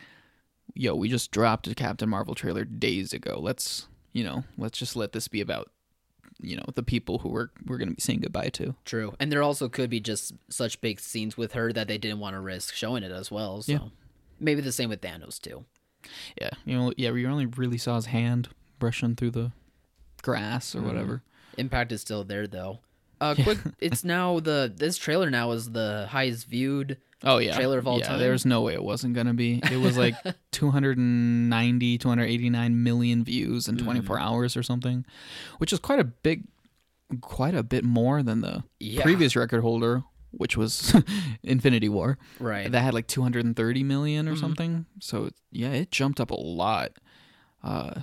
"Yo, 0.75 0.95
we 0.95 1.09
just 1.09 1.31
dropped 1.33 1.67
a 1.67 1.75
Captain 1.75 2.09
Marvel 2.09 2.35
trailer 2.35 2.65
days 2.65 3.13
ago. 3.13 3.41
Let's, 3.43 3.89
you 4.13 4.23
know, 4.23 4.45
let's 4.57 4.79
just 4.79 4.95
let 4.95 5.13
this 5.13 5.27
be 5.27 5.41
about." 5.41 5.71
You 6.43 6.57
know 6.57 6.65
the 6.75 6.83
people 6.83 7.19
who 7.19 7.29
we're 7.29 7.49
we're 7.67 7.77
gonna 7.77 7.91
be 7.91 8.01
saying 8.01 8.21
goodbye 8.21 8.49
to. 8.51 8.75
True. 8.85 9.15
And 9.21 9.31
there 9.33 9.43
also 9.43 9.69
could 9.69 9.91
be 9.91 10.01
just 10.01 10.33
such 10.49 10.81
big 10.81 10.99
scenes 11.01 11.37
with 11.37 11.53
her 11.53 11.73
that 11.73 11.87
they 11.89 11.99
didn't 11.99 12.19
want 12.21 12.35
to 12.35 12.41
risk 12.41 12.75
showing 12.75 13.03
it 13.03 13.13
as 13.13 13.31
well. 13.31 13.61
So 13.63 13.73
Yeah. 13.73 13.79
Maybe 14.41 14.61
the 14.63 14.73
same 14.73 14.89
with 14.89 15.01
Thanos 15.01 15.41
too. 15.41 15.65
Yeah, 16.41 16.51
you 16.65 16.77
know, 16.77 16.93
yeah, 16.97 17.11
we 17.11 17.27
only 17.27 17.47
really 17.47 17.79
saw 17.79 17.97
his 17.97 18.07
hand 18.07 18.49
brushing 18.79 19.15
through 19.17 19.33
the 19.33 19.53
grass 20.23 20.75
or 20.75 20.81
whatever. 20.83 21.23
Impact 21.59 21.93
is 21.93 22.01
still 22.01 22.25
there 22.25 22.47
though. 22.47 22.81
Uh 23.21 23.35
quick 23.35 23.59
it's 23.81 24.03
now 24.05 24.41
the 24.41 24.73
this 24.75 24.97
trailer 24.97 25.29
now 25.31 25.51
is 25.53 25.73
the 25.73 26.07
highest 26.11 26.47
viewed 26.47 26.97
Oh 27.23 27.37
yeah, 27.37 27.55
Trailer 27.55 27.79
of 27.79 27.87
all 27.87 27.99
yeah, 27.99 28.09
time? 28.09 28.19
There's 28.19 28.47
no 28.47 28.63
way 28.63 28.73
it 28.73 28.83
wasn't 28.83 29.13
gonna 29.15 29.35
be. 29.35 29.61
It 29.71 29.77
was 29.77 29.99
like 29.99 30.15
290, 30.53 31.99
289 31.99 32.83
million 32.83 33.23
views 33.25 33.69
in 33.69 33.77
24 33.77 34.17
Mm. 34.17 34.21
hours 34.23 34.57
or 34.57 34.63
something, 34.63 35.05
which 35.59 35.71
is 35.73 35.79
quite 35.81 36.01
a 36.01 36.05
big, 36.05 36.45
quite 37.21 37.55
a 37.55 37.63
bit 37.63 37.85
more 37.85 38.23
than 38.23 38.41
the 38.41 38.65
Yeah. 38.79 39.03
previous 39.03 39.37
record 39.37 39.61
holder, 39.61 40.03
which 40.31 40.57
was 40.57 40.95
Infinity 41.43 41.89
War. 41.89 42.19
right. 42.39 42.71
That 42.71 42.83
had 42.83 42.95
like 42.95 43.07
230 43.07 43.83
million 43.85 44.29
or 44.29 44.35
Mhm. 44.35 44.41
something. 44.41 44.87
So 45.01 45.31
yeah, 45.51 45.71
it 45.71 45.91
jumped 45.91 46.21
up 46.21 46.31
a 46.31 46.41
lot. 46.41 46.93
Uh, 47.63 48.03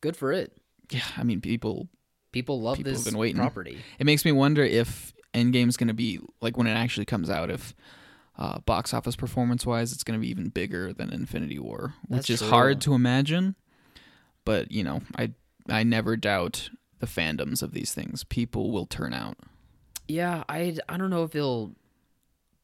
Good 0.00 0.16
for 0.16 0.32
it. 0.32 0.52
yeah, 0.90 1.04
I 1.16 1.22
mean, 1.24 1.40
people 1.40 1.88
People 2.32 2.60
love 2.60 2.78
People 2.78 2.92
this 2.92 3.04
been 3.04 3.16
waiting. 3.16 3.36
property. 3.36 3.78
it 3.98 4.06
makes 4.06 4.24
me 4.24 4.32
wonder 4.32 4.64
if 4.64 5.12
Endgame's 5.34 5.76
going 5.76 5.88
to 5.88 5.94
be 5.94 6.18
like 6.40 6.56
when 6.56 6.66
it 6.66 6.72
actually 6.72 7.04
comes 7.06 7.30
out 7.30 7.48
if 7.50 7.74
uh, 8.36 8.58
box 8.60 8.92
office 8.92 9.14
performance 9.14 9.64
wise 9.64 9.92
it's 9.92 10.02
going 10.02 10.18
to 10.18 10.20
be 10.20 10.28
even 10.30 10.48
bigger 10.48 10.92
than 10.92 11.12
Infinity 11.12 11.60
War, 11.60 11.94
which 12.08 12.26
That's 12.26 12.30
is 12.30 12.40
true. 12.40 12.48
hard 12.48 12.80
to 12.82 12.94
imagine. 12.94 13.54
But 14.44 14.72
you 14.72 14.82
know, 14.82 15.02
I 15.16 15.30
I 15.68 15.84
never 15.84 16.16
doubt 16.16 16.70
the 16.98 17.06
fandoms 17.06 17.62
of 17.62 17.72
these 17.72 17.94
things. 17.94 18.24
People 18.24 18.72
will 18.72 18.86
turn 18.86 19.14
out. 19.14 19.36
Yeah, 20.08 20.44
I 20.48 20.76
I 20.88 20.96
don't 20.96 21.10
know 21.10 21.24
if 21.24 21.32
he'll 21.32 21.72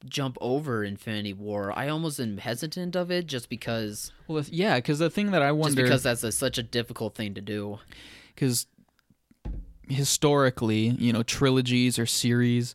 jump 0.07 0.39
over 0.41 0.83
Infinity 0.85 1.33
War. 1.35 1.73
I 1.77 1.89
almost 1.89 2.19
am 2.21 2.39
hesitant 2.39 2.97
of 2.97 3.11
it 3.11 3.27
just 3.27 3.49
because 3.49 4.13
Well, 4.29 4.45
yeah, 4.51 4.77
because 4.77 4.99
the 4.99 5.11
thing 5.11 5.31
that 5.33 5.43
I 5.43 5.49
just 5.51 5.59
wonder 5.59 5.83
because 5.83 6.03
that's 6.03 6.23
a, 6.25 6.33
such 6.33 6.57
a 6.59 6.63
difficult 6.63 7.15
thing 7.15 7.35
to 7.35 7.41
do. 7.41 7.79
because 8.35 8.67
historically, 9.89 10.89
you 10.99 11.13
know, 11.13 11.23
trilogies 11.23 11.99
or 11.99 12.07
series, 12.07 12.75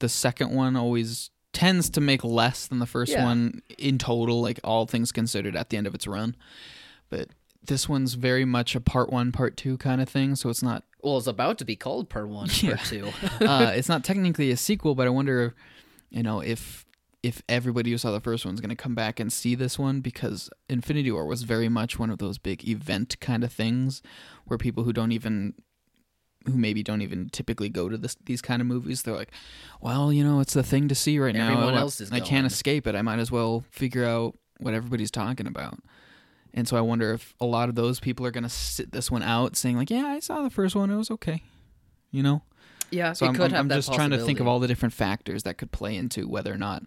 the 0.00 0.08
second 0.08 0.50
one 0.52 0.76
always 0.76 1.30
tends 1.52 1.88
to 1.90 2.00
make 2.00 2.22
less 2.24 2.66
than 2.66 2.78
the 2.78 2.86
first 2.86 3.12
Yeah. 3.12 3.24
one 3.24 3.62
in 3.78 3.98
total, 3.98 4.40
like 4.42 4.60
all 4.64 4.86
things 4.86 5.12
considered 5.12 5.56
at 5.56 5.70
the 5.70 5.76
end 5.76 5.86
of 5.86 5.94
its 5.94 6.06
run. 6.06 6.36
But 7.10 7.28
this 7.64 7.88
one's 7.88 8.14
very 8.14 8.44
much 8.44 8.74
a 8.74 8.80
part 8.80 9.10
one, 9.10 9.32
part 9.32 9.56
two 9.56 9.76
kind 9.78 10.00
of 10.00 10.08
thing, 10.08 10.36
so 10.36 10.50
it's 10.50 10.62
not 10.62 10.84
Well, 11.02 11.18
it's 11.18 11.26
about 11.26 11.58
to 11.58 11.64
be 11.64 11.76
called 11.76 12.08
Part 12.08 12.28
One, 12.28 12.48
Yeah. 12.60 12.76
Part 12.76 12.88
Two. 12.88 13.12
uh, 13.44 13.72
it's 13.74 13.88
not 13.88 14.04
technically 14.04 14.50
a 14.50 14.56
sequel, 14.56 14.94
but 14.94 15.06
I 15.06 15.10
wonder, 15.10 15.54
you 16.10 16.22
know, 16.22 16.40
if 16.40 16.84
if 17.22 17.42
everybody 17.48 17.90
who 17.90 17.98
saw 17.98 18.12
the 18.12 18.20
first 18.20 18.46
one's 18.46 18.60
going 18.60 18.70
to 18.70 18.76
come 18.76 18.94
back 18.94 19.18
and 19.18 19.32
see 19.32 19.54
this 19.56 19.76
one 19.78 20.00
because 20.00 20.48
Infinity 20.68 21.10
War 21.10 21.26
was 21.26 21.42
very 21.42 21.68
much 21.68 21.98
one 21.98 22.10
of 22.10 22.18
those 22.18 22.38
big 22.38 22.66
event 22.68 23.18
kind 23.20 23.42
of 23.42 23.52
things 23.52 24.02
where 24.44 24.56
people 24.56 24.84
who 24.84 24.92
don't 24.92 25.10
even 25.12 25.54
who 26.46 26.56
maybe 26.56 26.82
don't 26.82 27.02
even 27.02 27.28
typically 27.28 27.68
go 27.68 27.88
to 27.88 27.98
this 27.98 28.16
these 28.24 28.40
kind 28.40 28.62
of 28.62 28.66
movies 28.68 29.02
they're 29.02 29.16
like 29.16 29.32
well 29.80 30.12
you 30.12 30.22
know 30.24 30.38
it's 30.40 30.54
the 30.54 30.62
thing 30.62 30.88
to 30.88 30.94
see 30.94 31.18
right 31.18 31.34
now 31.34 31.50
Everyone 31.52 31.74
I- 31.74 31.80
else 31.80 32.00
is 32.00 32.10
i 32.12 32.20
can't 32.20 32.46
escape 32.46 32.86
it 32.86 32.94
i 32.94 33.02
might 33.02 33.18
as 33.18 33.30
well 33.30 33.64
figure 33.70 34.04
out 34.04 34.38
what 34.58 34.72
everybody's 34.72 35.10
talking 35.10 35.46
about 35.48 35.78
and 36.54 36.66
so 36.68 36.76
i 36.76 36.80
wonder 36.80 37.12
if 37.12 37.34
a 37.40 37.46
lot 37.46 37.68
of 37.68 37.74
those 37.74 38.00
people 38.00 38.24
are 38.24 38.30
going 38.30 38.42
to 38.42 38.48
sit 38.48 38.92
this 38.92 39.10
one 39.10 39.22
out 39.22 39.56
saying 39.56 39.76
like 39.76 39.90
yeah 39.90 40.06
i 40.06 40.18
saw 40.18 40.42
the 40.42 40.50
first 40.50 40.74
one 40.74 40.90
it 40.90 40.96
was 40.96 41.10
okay 41.10 41.42
you 42.10 42.22
know 42.22 42.42
yeah, 42.90 43.12
so 43.12 43.26
I'm, 43.26 43.40
I'm, 43.40 43.54
I'm 43.54 43.68
just 43.68 43.92
trying 43.92 44.10
to 44.10 44.18
think 44.18 44.40
of 44.40 44.46
all 44.46 44.60
the 44.60 44.68
different 44.68 44.94
factors 44.94 45.42
that 45.42 45.58
could 45.58 45.70
play 45.70 45.96
into 45.96 46.28
whether 46.28 46.52
or 46.52 46.56
not 46.56 46.84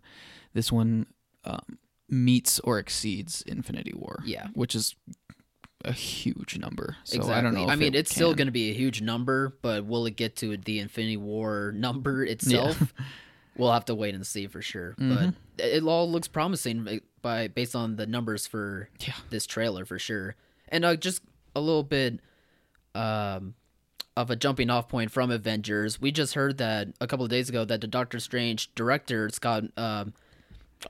this 0.54 0.72
one 0.72 1.06
um, 1.46 1.78
meets 2.10 2.60
or 2.60 2.80
exceeds 2.80 3.42
Infinity 3.44 3.94
War. 3.96 4.20
Yeah. 4.26 4.48
which 4.54 4.76
is 4.76 4.96
a 5.84 5.92
huge 5.92 6.58
number. 6.58 6.98
So 7.04 7.18
exactly. 7.18 7.36
I 7.36 7.42
don't 7.42 7.54
know. 7.54 7.68
I 7.68 7.76
mean, 7.76 7.94
it 7.94 8.00
it's 8.00 8.12
still 8.12 8.34
going 8.36 8.48
to 8.48 8.52
be 8.52 8.70
a 8.70 8.74
huge 8.74 9.02
number, 9.02 9.58
but 9.62 9.86
will 9.86 10.06
it 10.06 10.16
get 10.16 10.36
to 10.38 10.58
the 10.58 10.80
Infinity 10.80 11.18
War 11.18 11.72
number 11.76 12.24
itself? 12.24 12.94
we'll 13.58 13.72
have 13.72 13.86
to 13.86 13.96
wait 13.96 14.16
and 14.16 14.26
see 14.26 14.48
for 14.48 14.62
sure. 14.62 14.96
Mhm. 15.00 15.36
But 15.58 15.66
it 15.66 15.84
all 15.84 16.10
looks 16.10 16.28
promising 16.28 17.02
by- 17.22 17.48
based 17.50 17.76
on 17.76 17.96
the 17.98 18.06
numbers 18.08 18.48
for 18.48 18.90
Yeah. 19.00 19.14
this 19.30 19.46
trailer 19.46 19.86
for 19.86 20.00
sure. 20.00 20.36
And 20.70 20.86
uh, 20.86 20.96
just 20.96 21.22
a 21.56 21.60
little 21.62 21.84
bit 21.84 22.20
um, 22.96 23.54
of 24.18 24.30
a 24.30 24.36
jumping 24.36 24.70
off 24.70 24.90
point 24.90 25.12
from 25.12 25.32
Avengers. 25.32 26.00
We 26.02 26.12
just 26.12 26.34
heard 26.34 26.58
that 26.58 26.90
a 27.00 27.08
couple 27.08 27.24
of 27.26 27.30
days 27.32 27.48
ago 27.50 27.64
that 27.66 27.82
the 27.82 27.88
Doctor 27.88 28.20
Strange 28.20 28.74
director 28.76 29.30
Scott. 29.30 29.64
Um, 29.78 30.14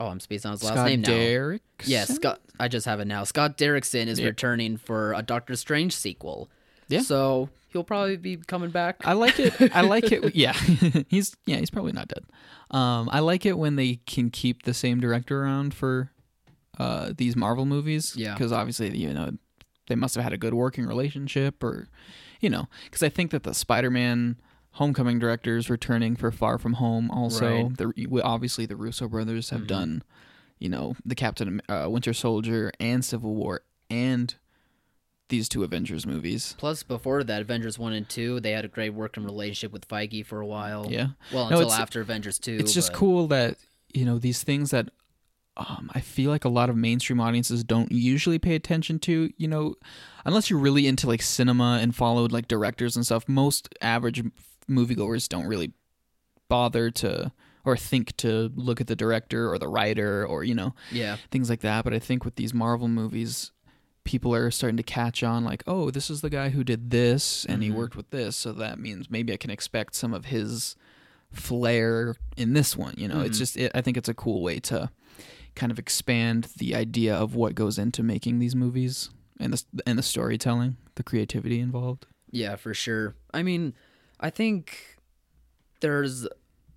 oh, 0.00 0.06
I'm 0.06 0.20
spacing 0.20 0.48
on 0.48 0.52
his 0.54 0.64
last 0.64 0.74
Scott 0.74 0.86
name 0.88 1.02
now. 1.02 1.08
Derrickson? 1.08 1.60
Yeah, 1.84 2.04
Scott. 2.04 2.40
I 2.58 2.68
just 2.68 2.86
have 2.86 2.98
it 3.00 3.04
now. 3.06 3.24
Scott 3.24 3.56
Derrickson 3.58 4.06
is 4.06 4.22
returning 4.22 4.76
for 4.76 5.12
a 5.14 5.22
Doctor 5.22 5.54
Strange 5.56 5.94
sequel. 5.94 6.48
Yeah. 6.88 7.02
So 7.02 7.50
he'll 7.72 7.84
probably 7.84 8.16
be 8.16 8.36
coming 8.36 8.70
back. 8.70 8.96
I 9.04 9.12
like 9.14 9.38
it. 9.40 9.74
I 9.74 9.80
like 9.82 10.10
it. 10.12 10.34
Yeah, 10.34 10.52
he's 11.08 11.34
yeah 11.46 11.56
he's 11.56 11.70
probably 11.70 11.92
not 11.92 12.08
dead. 12.08 12.24
Um, 12.70 13.08
I 13.12 13.20
like 13.20 13.44
it 13.46 13.58
when 13.58 13.76
they 13.76 13.96
can 14.06 14.30
keep 14.30 14.62
the 14.62 14.74
same 14.74 15.00
director 15.00 15.42
around 15.42 15.74
for 15.74 16.10
uh 16.78 17.12
these 17.16 17.36
Marvel 17.36 17.66
movies. 17.66 18.14
Yeah. 18.16 18.32
because 18.34 18.50
obviously 18.52 18.96
you 18.96 19.12
know 19.12 19.32
they 19.88 19.94
must 19.94 20.14
have 20.14 20.24
had 20.24 20.32
a 20.32 20.38
good 20.38 20.54
working 20.54 20.86
relationship, 20.86 21.62
or 21.62 21.88
you 22.40 22.48
know, 22.48 22.68
because 22.84 23.02
I 23.02 23.08
think 23.08 23.30
that 23.32 23.42
the 23.42 23.52
Spider-Man 23.54 24.36
Homecoming 24.76 25.18
directors 25.18 25.68
returning 25.68 26.16
for 26.16 26.30
Far 26.30 26.56
From 26.56 26.74
Home. 26.74 27.10
Also, 27.10 27.64
Right. 27.64 27.76
the 27.76 28.20
obviously 28.24 28.64
the 28.64 28.74
Russo 28.76 29.06
brothers 29.06 29.50
have 29.50 29.62
Mhm. 29.62 29.66
done, 29.66 30.02
you 30.58 30.68
know, 30.70 30.96
the 31.04 31.14
Captain 31.14 31.60
uh, 31.68 31.88
Winter 31.90 32.14
Soldier 32.14 32.72
and 32.80 33.04
Civil 33.04 33.34
War 33.34 33.62
and 33.90 34.34
these 35.32 35.48
two 35.48 35.64
Avengers 35.64 36.06
movies. 36.06 36.54
Plus, 36.58 36.84
before 36.84 37.24
that, 37.24 37.40
Avengers 37.42 37.76
one 37.78 37.92
and 37.92 38.08
two, 38.08 38.38
they 38.38 38.52
had 38.52 38.64
a 38.64 38.68
great 38.68 38.90
working 38.94 39.24
relationship 39.24 39.72
with 39.72 39.88
Feige 39.88 40.24
for 40.24 40.40
a 40.40 40.46
while. 40.46 40.86
Yeah. 40.88 41.08
Well, 41.32 41.50
No, 41.50 41.56
until 41.58 41.72
after 41.72 42.00
Avengers 42.00 42.38
two. 42.38 42.56
it's 42.60 42.72
just 42.72 42.92
but- 42.92 42.98
cool 42.98 43.26
that 43.28 43.56
you 43.92 44.04
know 44.04 44.18
these 44.18 44.42
things 44.44 44.70
that 44.70 44.90
um, 45.56 45.90
I 45.94 46.00
feel 46.00 46.30
like 46.30 46.44
a 46.46 46.48
lot 46.48 46.70
of 46.70 46.76
mainstream 46.76 47.20
audiences 47.20 47.62
don't 47.64 47.90
usually 47.92 48.38
pay 48.38 48.54
attention 48.54 48.98
to. 49.00 49.30
You 49.36 49.48
know, 49.48 49.74
unless 50.24 50.48
you're 50.48 50.58
really 50.58 50.86
into 50.86 51.06
like 51.06 51.20
cinema 51.22 51.78
and 51.82 51.94
followed 51.96 52.30
like 52.32 52.46
directors 52.48 52.94
and 52.96 53.04
stuff. 53.04 53.28
Most 53.28 53.68
average 53.82 54.22
moviegoers 54.70 55.28
don't 55.28 55.46
really 55.46 55.72
bother 56.48 56.90
to 56.90 57.32
or 57.64 57.76
think 57.76 58.16
to 58.16 58.50
look 58.56 58.80
at 58.80 58.86
the 58.86 58.96
director 58.96 59.50
or 59.52 59.58
the 59.58 59.68
writer 59.68 60.26
or 60.26 60.42
you 60.44 60.54
know 60.54 60.74
Yeah. 60.90 61.16
things 61.30 61.48
like 61.50 61.60
that. 61.60 61.84
But 61.84 61.94
I 61.94 61.98
think 61.98 62.24
with 62.24 62.36
these 62.36 62.52
Marvel 62.54 62.88
movies, 62.88 63.52
people 64.04 64.34
are 64.34 64.50
starting 64.50 64.76
to 64.76 64.82
catch 64.82 65.22
on 65.22 65.44
like, 65.44 65.62
oh, 65.66 65.90
this 65.90 66.10
is 66.10 66.20
the 66.20 66.30
guy 66.30 66.48
who 66.50 66.64
did 66.64 66.90
this 66.90 67.44
and 67.46 67.62
he 67.62 67.70
Mhm. 67.70 67.74
worked 67.74 67.96
with 67.96 68.10
this, 68.10 68.36
so 68.36 68.52
that 68.52 68.78
means 68.78 69.08
maybe 69.10 69.32
I 69.32 69.36
can 69.36 69.50
expect 69.50 69.94
some 69.94 70.12
of 70.12 70.26
his 70.26 70.74
flair 71.30 72.16
in 72.36 72.52
this 72.52 72.76
one. 72.76 72.94
You 72.96 73.08
know, 73.08 73.20
it's 73.20 73.36
Mhm. 73.36 73.40
just 73.40 73.56
it, 73.56 73.72
I 73.74 73.80
think 73.80 73.96
it's 73.96 74.08
a 74.08 74.14
cool 74.14 74.42
way 74.42 74.58
to 74.60 74.90
kind 75.54 75.70
of 75.70 75.78
expand 75.78 76.48
the 76.56 76.74
idea 76.74 77.14
of 77.14 77.34
what 77.34 77.54
goes 77.54 77.78
into 77.78 78.02
making 78.02 78.38
these 78.38 78.54
movies 78.56 79.10
and 79.38 79.52
the 79.52 79.62
and 79.86 79.98
the 79.98 80.02
storytelling, 80.02 80.76
the 80.96 81.02
creativity 81.02 81.58
involved. 81.60 82.06
Yeah, 82.30 82.56
for 82.56 82.74
sure. 82.74 83.14
I 83.32 83.42
mean, 83.42 83.74
I 84.20 84.30
think 84.30 84.96
there's 85.80 86.26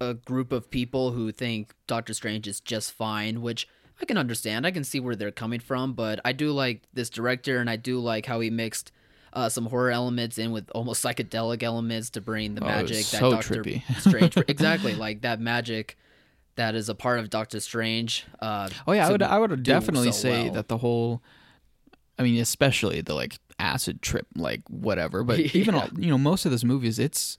a 0.02 0.14
group 0.14 0.52
of 0.52 0.70
people 0.70 1.12
who 1.12 1.32
think 1.32 1.74
Doctor 1.88 2.14
Strange 2.14 2.48
is 2.48 2.60
just 2.60 2.92
fine, 2.92 3.42
which 3.42 3.68
I 4.02 4.06
can 4.06 4.18
understand. 4.18 4.66
I 4.68 4.72
can 4.72 4.84
see 4.84 5.00
where 5.00 5.16
they're 5.16 5.32
coming 5.32 5.60
from, 5.60 5.94
but 5.94 6.20
I 6.26 6.34
do 6.34 6.52
like 6.52 6.82
this 6.94 7.10
director 7.10 7.60
and 7.60 7.70
I 7.70 7.76
do 7.78 8.00
like 8.00 8.26
how 8.26 8.40
he 8.42 8.50
mixed 8.50 8.92
uh, 9.34 9.50
some 9.50 9.66
horror 9.68 9.92
elements 9.92 10.38
in 10.38 10.52
with 10.52 10.70
almost 10.76 11.04
psychedelic 11.06 11.64
elements 11.64 12.10
to 12.12 12.22
bring 12.22 12.56
the 12.56 12.64
Oh, 12.64 12.68
magic 12.68 12.98
that 12.98 13.20
so 13.20 13.32
Doctor 13.32 13.64
trippy. 13.64 13.82
Strange 14.00 14.38
exactly 14.48 14.96
like 14.96 15.22
that 15.22 15.40
magic 15.40 15.98
that 16.56 16.74
is 16.76 16.88
a 16.88 16.96
part 16.96 17.20
of 17.20 17.30
Doctor 17.30 17.60
Strange. 17.60 18.26
Uh, 18.40 18.70
Oh 18.88 18.94
yeah, 18.94 19.08
I 19.08 19.12
would 19.12 19.22
I 19.22 19.38
would 19.40 19.64
definitely 19.64 20.12
so 20.12 20.18
say 20.20 20.44
well. 20.46 20.54
that 20.54 20.68
the 20.70 20.78
whole 20.78 21.22
I 22.18 22.24
mean, 22.24 22.40
especially 22.42 23.02
the 23.02 23.14
like 23.14 23.38
acid 23.60 24.02
trip, 24.02 24.26
like 24.36 24.62
whatever. 24.70 25.24
But 25.24 25.40
even 25.56 25.76
all, 25.76 25.90
you 25.98 26.10
know, 26.10 26.18
most 26.18 26.46
of 26.46 26.52
those 26.52 26.64
movies, 26.66 26.98
it's 27.00 27.38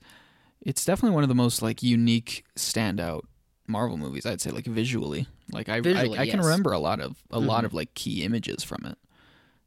it's 0.61 0.85
definitely 0.85 1.15
one 1.15 1.23
of 1.23 1.29
the 1.29 1.35
most 1.35 1.61
like 1.61 1.81
unique 1.81 2.43
standout 2.55 3.21
Marvel 3.67 3.97
movies. 3.97 4.25
I'd 4.25 4.39
say 4.41 4.51
like 4.51 4.65
visually, 4.65 5.27
like 5.51 5.69
I 5.69 5.81
Visually, 5.81 6.17
I, 6.17 6.23
I 6.23 6.27
can 6.27 6.37
yes. 6.39 6.45
remember 6.45 6.71
a 6.71 6.79
lot 6.79 6.99
of 6.99 7.23
a 7.31 7.39
lot 7.39 7.63
Mhm. 7.63 7.67
of 7.67 7.73
like 7.73 7.93
key 7.93 8.23
images 8.23 8.63
from 8.63 8.85
it. 8.85 8.97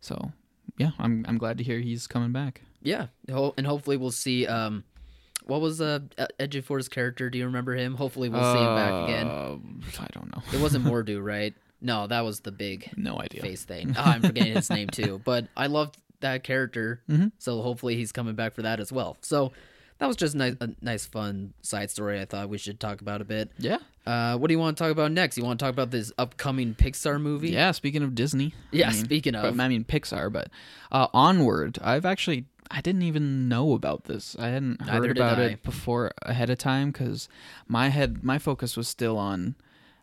So 0.00 0.32
yeah, 0.78 0.90
I'm 0.99 1.25
I'm 1.28 1.38
glad 1.38 1.58
to 1.58 1.64
hear 1.64 1.78
he's 1.80 2.06
coming 2.06 2.32
back. 2.32 2.62
Yeah, 2.82 3.08
and 3.28 3.66
hopefully 3.66 3.96
we'll 3.96 4.10
see. 4.10 4.46
Um, 4.46 4.84
what 5.44 5.60
was 5.60 5.80
uh, 5.80 6.00
Ejiofor's 6.38 6.88
character? 6.88 7.28
Do 7.28 7.38
you 7.38 7.44
remember 7.46 7.75
him? 7.75 7.94
Hopefully 7.94 8.28
we'll 8.28 8.52
see 8.54 8.58
him 8.60 8.75
back 8.75 9.04
again. 9.04 9.26
Uh, 9.26 9.56
I 10.02 10.06
don't 10.12 10.34
know. 10.34 10.42
It 10.52 10.60
wasn't 10.62 10.84
Mordo, 10.87 11.22
right? 11.22 11.54
No, 11.82 12.06
that 12.06 12.20
was 12.20 12.40
the 12.40 12.52
big 12.52 12.90
no 12.96 13.18
idea. 13.20 13.40
face 13.42 13.64
thing. 13.64 13.94
Oh, 13.99 14.02
I'm 14.04 14.22
forgetting 14.22 14.54
his 14.54 14.70
name 14.70 14.88
too, 14.88 15.20
but 15.25 15.46
I 15.56 15.66
loved 15.66 15.96
that 16.20 16.44
character, 16.44 17.00
Mhm. 17.08 17.32
so 17.38 17.62
hopefully 17.62 17.96
he's 17.96 18.12
coming 18.12 18.34
back 18.34 18.54
for 18.54 18.62
that 18.62 18.80
as 18.80 18.92
well. 18.92 19.16
So 19.22 19.52
that 20.00 20.07
was 20.07 20.16
just 20.16 20.35
nice, 20.35 20.57
a 20.61 20.71
nice, 20.83 21.07
fun 21.07 21.52
side 21.62 21.90
story. 21.90 22.21
I 22.21 22.25
thought 22.25 22.49
we 22.49 22.59
should 22.59 22.80
talk 22.80 23.00
about 23.00 23.21
a 23.21 23.25
bit. 23.25 23.52
Yeah. 23.59 23.78
Uh, 24.07 24.37
what 24.38 24.49
do 24.49 24.54
you 24.54 24.59
want 24.59 24.76
to 24.76 24.83
talk 24.83 24.90
about 24.90 25.12
next? 25.12 25.37
You 25.38 25.45
want 25.45 25.61
to 25.61 25.64
talk 25.64 25.73
about 25.73 25.90
this 25.92 26.11
upcoming 26.19 26.75
Pixar 26.75 27.21
movie? 27.21 27.50
Yeah, 27.50 27.71
speaking 27.71 28.02
of 28.02 28.14
Disney. 28.14 28.54
Yeah, 28.73 28.88
I 28.88 28.92
mean, 28.92 29.04
speaking 29.04 29.33
but- 29.35 29.45
of. 29.45 29.61
I 29.61 29.69
mean 29.69 29.85
Pixar, 29.85 30.33
but 30.33 30.49
uh, 30.90 31.07
Onward. 31.14 31.78
I've 31.83 32.04
actually 32.07 32.47
I 32.73 32.80
didn't 32.80 33.02
even 33.02 33.49
know 33.49 33.73
about 33.75 34.04
this. 34.04 34.37
I 34.38 34.49
hadn't 34.49 34.80
heard 34.83 35.11
about 35.11 35.38
it 35.38 35.62
before 35.62 36.12
ahead 36.23 36.50
of 36.50 36.59
time 36.59 36.90
because 36.92 37.28
my 37.69 37.88
head 37.88 38.25
my 38.25 38.38
focus 38.38 38.76
was 38.76 38.88
still 38.88 39.19
on. 39.19 39.54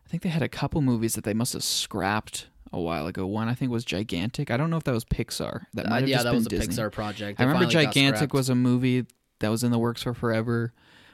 I 0.06 0.08
think 0.10 0.22
they 0.22 0.28
had 0.30 0.42
a 0.42 0.48
couple 0.48 0.80
movies 0.80 1.14
that 1.14 1.24
they 1.24 1.34
must 1.34 1.52
have 1.54 1.64
scrapped 1.64 2.46
a 2.72 2.80
while 2.80 3.06
ago. 3.06 3.26
One 3.26 3.48
I 3.48 3.54
think 3.54 3.70
was 3.72 3.84
Gigantic. 3.84 4.50
I 4.50 4.56
don't 4.56 4.70
know 4.70 4.76
if 4.76 4.84
that 4.84 4.92
was 4.94 5.04
Pixar. 5.04 5.64
That 5.74 5.86
Uh, 5.86 5.90
might 5.90 6.00
have 6.00 6.08
yeah, 6.08 6.16
just 6.16 6.24
that 6.24 6.30
been 6.30 6.36
was 6.38 6.46
a 6.46 6.50
Disney. 6.50 6.74
Pixar 6.74 6.92
project. 6.92 7.40
I 7.40 7.44
remember 7.44 7.66
Gigantic 7.66 8.32
was 8.32 8.48
a 8.48 8.54
movie 8.54 9.06
that 9.40 9.50
was 9.50 9.62
in 9.64 9.70
the 9.70 9.78
works 9.78 10.02
for 10.02 10.14
forever, 10.14 10.72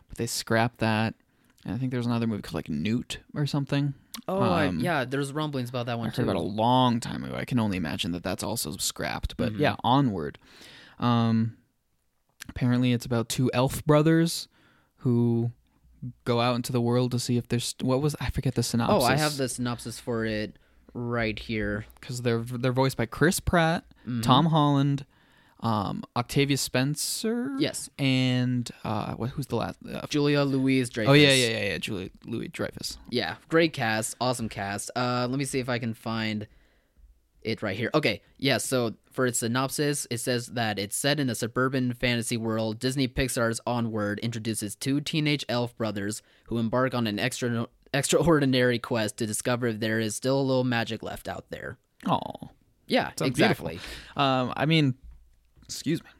but 0.09 0.19
they 0.19 0.27
scrapped 0.27 0.79
that. 0.79 1.15
And 1.65 1.75
I 1.75 1.79
think 1.79 1.93
there's 1.93 2.07
another 2.07 2.27
movie 2.27 2.43
called 2.43 2.55
like 2.55 2.69
Newt 2.69 3.21
or 3.35 3.47
something. 3.47 3.95
Oh, 4.29 4.41
I- 4.41 4.67
um, 4.67 4.81
yeah. 4.81 5.05
There's 5.05 5.33
rumblings 5.33 5.71
about 5.71 5.87
that 5.87 5.93
I 5.93 5.97
one 5.97 6.07
heard 6.09 6.17
too. 6.17 6.23
about 6.23 6.37
a 6.37 6.41
long 6.41 7.01
time 7.01 7.25
ago. 7.25 7.35
I 7.37 7.45
can 7.45 7.59
only 7.59 7.77
imagine 7.77 8.13
that 8.13 8.23
that's 8.23 8.43
also 8.43 8.77
scrapped. 8.77 9.37
But 9.37 9.55
Mhm. 9.55 9.59
yeah, 9.61 9.77
onward. 9.83 10.39
Um, 10.99 11.57
apparently, 12.49 12.93
it's 12.93 13.07
about 13.07 13.29
two 13.29 13.51
elf 13.55 13.85
brothers 13.85 14.49
who 14.99 15.51
go 16.25 16.41
out 16.41 16.55
into 16.55 16.71
the 16.73 16.81
world 16.81 17.11
to 17.13 17.19
see 17.19 17.37
if 17.37 17.49
there's 17.49 17.75
what 17.81 18.01
was 18.03 18.15
I 18.21 18.31
forget 18.31 18.55
the 18.55 18.63
synopsis. 18.63 19.03
Oh, 19.03 19.07
I 19.07 19.17
have 19.17 19.37
the 19.37 19.49
synopsis 19.49 19.99
for 19.99 20.25
it 20.25 20.57
right 20.93 21.39
here. 21.39 21.87
because 22.01 22.23
they're 22.23 22.41
they're 22.43 22.73
voiced 22.73 22.97
by 22.97 23.07
Chris 23.07 23.41
Pratt, 23.41 23.85
Mhm. 24.07 24.23
Tom 24.23 24.47
Holland, 24.47 25.07
um, 25.65 26.05
Octavia 26.17 26.57
Spencer, 26.57 27.51
Yes, 27.59 27.91
and 27.99 28.71
uh, 28.85 29.15
what, 29.15 29.31
who's 29.31 29.47
the 29.49 29.57
last? 29.57 29.79
Uh, 29.91 30.07
Julia 30.09 30.43
Louise 30.43 30.91
Dreyfus. 30.91 31.11
oh 31.11 31.15
yeah, 31.15 31.33
yeah, 31.33 31.49
yeah, 31.49 31.65
yeah, 31.71 31.79
Julie 31.79 32.13
Louis 32.25 32.49
Dreyfus. 32.49 32.99
Yeah, 33.11 33.37
great 33.49 33.73
cast, 33.73 34.15
awesome 34.21 34.49
cast. 34.49 34.91
Uh, 34.95 35.27
let 35.29 35.39
me 35.39 35.45
see 35.45 35.59
if 35.59 35.69
I 35.69 35.79
can 35.79 35.95
find 35.95 36.47
it 37.43 37.63
right 37.63 37.77
here. 37.77 37.91
Okay, 37.95 38.23
yeah. 38.39 38.59
So 38.59 38.95
for 39.11 39.27
its 39.27 39.39
synopsis, 39.41 40.07
it 40.11 40.19
says 40.19 40.49
that 40.49 40.79
it's 40.79 40.97
set 40.97 41.19
in 41.21 41.29
a 41.29 41.35
suburban 41.35 41.93
fantasy 41.95 42.37
world. 42.37 42.79
Disney 42.79 43.07
Pixar's 43.09 43.61
Onward 43.67 44.19
introduces 44.21 44.75
two 44.77 45.01
teenage 45.01 45.45
elf 45.49 45.77
brothers 45.77 46.23
who 46.47 46.59
embark 46.59 46.95
on 46.95 47.07
an 47.07 47.19
extra 47.19 47.67
extraordinary 47.93 48.79
quest 48.79 49.17
to 49.19 49.27
discover 49.27 49.69
if 49.69 49.81
there 49.81 50.01
is 50.01 50.17
still 50.17 50.41
a 50.41 50.43
little 50.43 50.65
magic 50.65 51.03
left 51.03 51.29
out 51.29 51.45
there. 51.51 51.79
Oh, 52.07 52.51
Yeah, 52.87 53.11
Sounds 53.17 53.31
exactly. 53.31 53.79
Um, 54.17 54.53
I 54.57 54.67
mean, 54.67 54.95
excuse 55.65 56.03
me. 56.03 56.11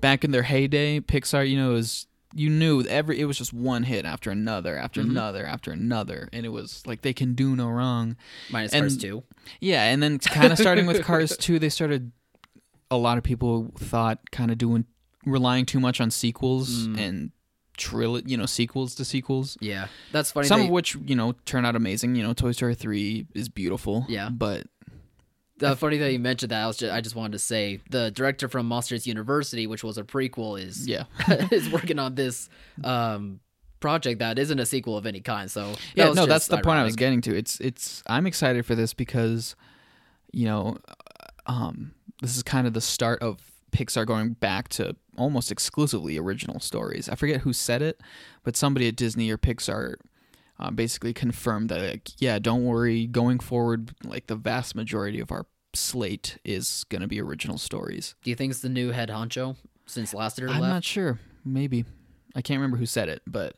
back 0.00 0.24
in 0.24 0.30
their 0.32 0.42
heyday, 0.42 1.00
Pixar, 1.00 1.48
you 1.48 1.56
know, 1.56 1.70
was 1.70 2.06
you 2.34 2.50
knew 2.50 2.82
every 2.82 3.20
it 3.20 3.24
was 3.24 3.38
just 3.38 3.52
one 3.52 3.84
hit 3.84 4.04
after 4.04 4.30
another, 4.30 4.76
after 4.76 5.00
Mm-hmm. 5.00 5.10
another, 5.12 5.46
after 5.46 5.70
another, 5.70 6.28
and 6.32 6.44
it 6.44 6.50
was 6.50 6.82
like 6.86 7.02
they 7.02 7.12
can 7.14 7.34
do 7.34 7.54
no 7.56 7.68
wrong. 7.68 8.16
Minus 8.50 8.72
And- 8.72 8.82
Cars 8.82 8.96
2. 8.98 9.22
Yeah, 9.60 9.84
and 9.84 10.02
then 10.02 10.18
kind 10.18 10.52
of 10.52 10.58
starting 10.58 10.86
with 10.86 11.02
Cars 11.04 11.36
2, 11.36 11.58
they 11.58 11.68
started 11.68 12.12
a 12.90 12.96
lot 12.96 13.16
of 13.18 13.24
people 13.24 13.72
thought 13.78 14.30
kind 14.32 14.50
of 14.50 14.58
doing 14.58 14.84
relying 15.24 15.66
too 15.66 15.80
much 15.80 16.00
on 16.00 16.10
sequels 16.10 16.86
Mm. 16.86 16.98
and 16.98 17.30
trill 17.76 18.18
you 18.20 18.36
know, 18.36 18.46
sequels 18.46 18.94
to 18.96 19.04
sequels. 19.04 19.56
Yeah. 19.60 19.88
That's 20.12 20.30
funny. 20.32 20.46
Some 20.46 20.62
of 20.62 20.68
which, 20.68 20.96
you 21.04 21.14
know, 21.16 21.32
turn 21.46 21.64
out 21.66 21.74
amazing. 21.76 22.14
You 22.16 22.22
know, 22.22 22.32
Toy 22.32 22.52
Story 22.52 22.74
3 22.74 23.26
is 23.34 23.48
beautiful. 23.48 24.06
Yeah. 24.08 24.30
But 24.30 24.66
The 25.58 25.74
funny 25.74 25.96
that 25.98 26.12
you 26.12 26.18
mentioned 26.18 26.52
that, 26.52 26.62
I 26.62 26.66
was 26.66 26.76
just, 26.76 26.92
I 26.92 27.00
just 27.00 27.16
wanted 27.16 27.32
to 27.32 27.38
say 27.38 27.80
the 27.88 28.10
director 28.10 28.48
from 28.48 28.66
Monsters 28.66 29.06
University, 29.06 29.66
which 29.66 29.82
was 29.82 29.96
a 29.96 30.04
prequel, 30.04 30.60
is 30.60 30.86
yeah. 30.86 31.04
is 31.50 31.70
working 31.70 31.98
on 31.98 32.14
this 32.14 32.50
um, 32.84 33.40
project 33.80 34.18
that 34.18 34.38
isn't 34.38 34.58
a 34.58 34.66
sequel 34.66 34.96
of 34.96 35.06
any 35.06 35.20
kind. 35.20 35.50
So 35.50 35.74
yeah, 35.94 36.12
no, 36.12 36.26
that's 36.26 36.48
the 36.48 36.58
point 36.58 36.78
I 36.78 36.84
was 36.84 36.96
getting 36.96 37.20
to. 37.22 37.36
It's 37.36 37.60
it's 37.60 38.02
I'm 38.06 38.26
excited 38.26 38.66
for 38.66 38.74
this 38.74 38.94
because 38.94 39.56
you 40.32 40.46
know, 40.46 40.76
um 41.46 41.92
this 42.22 42.36
is 42.36 42.42
kind 42.42 42.66
of 42.66 42.72
the 42.72 42.80
start 42.80 43.22
of 43.22 43.38
Pixar 43.72 44.06
going 44.06 44.32
back 44.32 44.68
to 44.70 44.96
almost 45.16 45.50
exclusively 45.50 46.18
original 46.18 46.60
stories. 46.60 47.08
I 47.08 47.14
forget 47.14 47.42
who 47.42 47.52
said 47.52 47.82
it, 47.82 48.00
but 48.42 48.56
somebody 48.56 48.88
at 48.88 48.96
Disney 48.96 49.30
or 49.30 49.38
Pixar 49.38 49.96
uh, 50.58 50.70
basically 50.70 51.12
confirmed 51.12 51.68
that 51.68 51.80
like, 51.80 52.10
yeah, 52.18 52.38
don't 52.38 52.64
worry, 52.64 53.06
going 53.06 53.38
forward 53.38 53.94
like 54.04 54.26
the 54.26 54.36
vast 54.36 54.74
majority 54.74 55.20
of 55.20 55.30
our 55.30 55.46
slate 55.74 56.38
is 56.44 56.84
going 56.88 57.02
to 57.02 57.08
be 57.08 57.20
original 57.20 57.58
stories. 57.58 58.14
Do 58.22 58.30
you 58.30 58.36
think 58.36 58.50
it's 58.50 58.60
the 58.60 58.68
new 58.68 58.90
head 58.90 59.08
honcho 59.10 59.56
since 59.86 60.14
last 60.14 60.38
year 60.38 60.48
I'm 60.48 60.60
left? 60.60 60.72
not 60.72 60.84
sure. 60.84 61.18
Maybe. 61.44 61.84
I 62.34 62.42
can't 62.42 62.58
remember 62.58 62.76
who 62.76 62.86
said 62.86 63.08
it, 63.08 63.22
but 63.26 63.56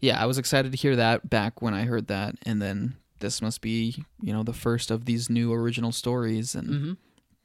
yeah, 0.00 0.20
I 0.20 0.26
was 0.26 0.38
excited 0.38 0.72
to 0.72 0.78
hear 0.78 0.96
that 0.96 1.28
back 1.28 1.62
when 1.62 1.74
I 1.74 1.82
heard 1.82 2.06
that 2.08 2.34
and 2.44 2.60
then 2.62 2.96
this 3.20 3.40
must 3.40 3.60
be, 3.60 4.04
you 4.20 4.32
know, 4.32 4.42
the 4.42 4.52
first 4.52 4.90
of 4.90 5.06
these 5.06 5.30
new 5.30 5.52
original 5.52 5.92
stories 5.92 6.54
and 6.54 6.68
hmm 6.68 6.92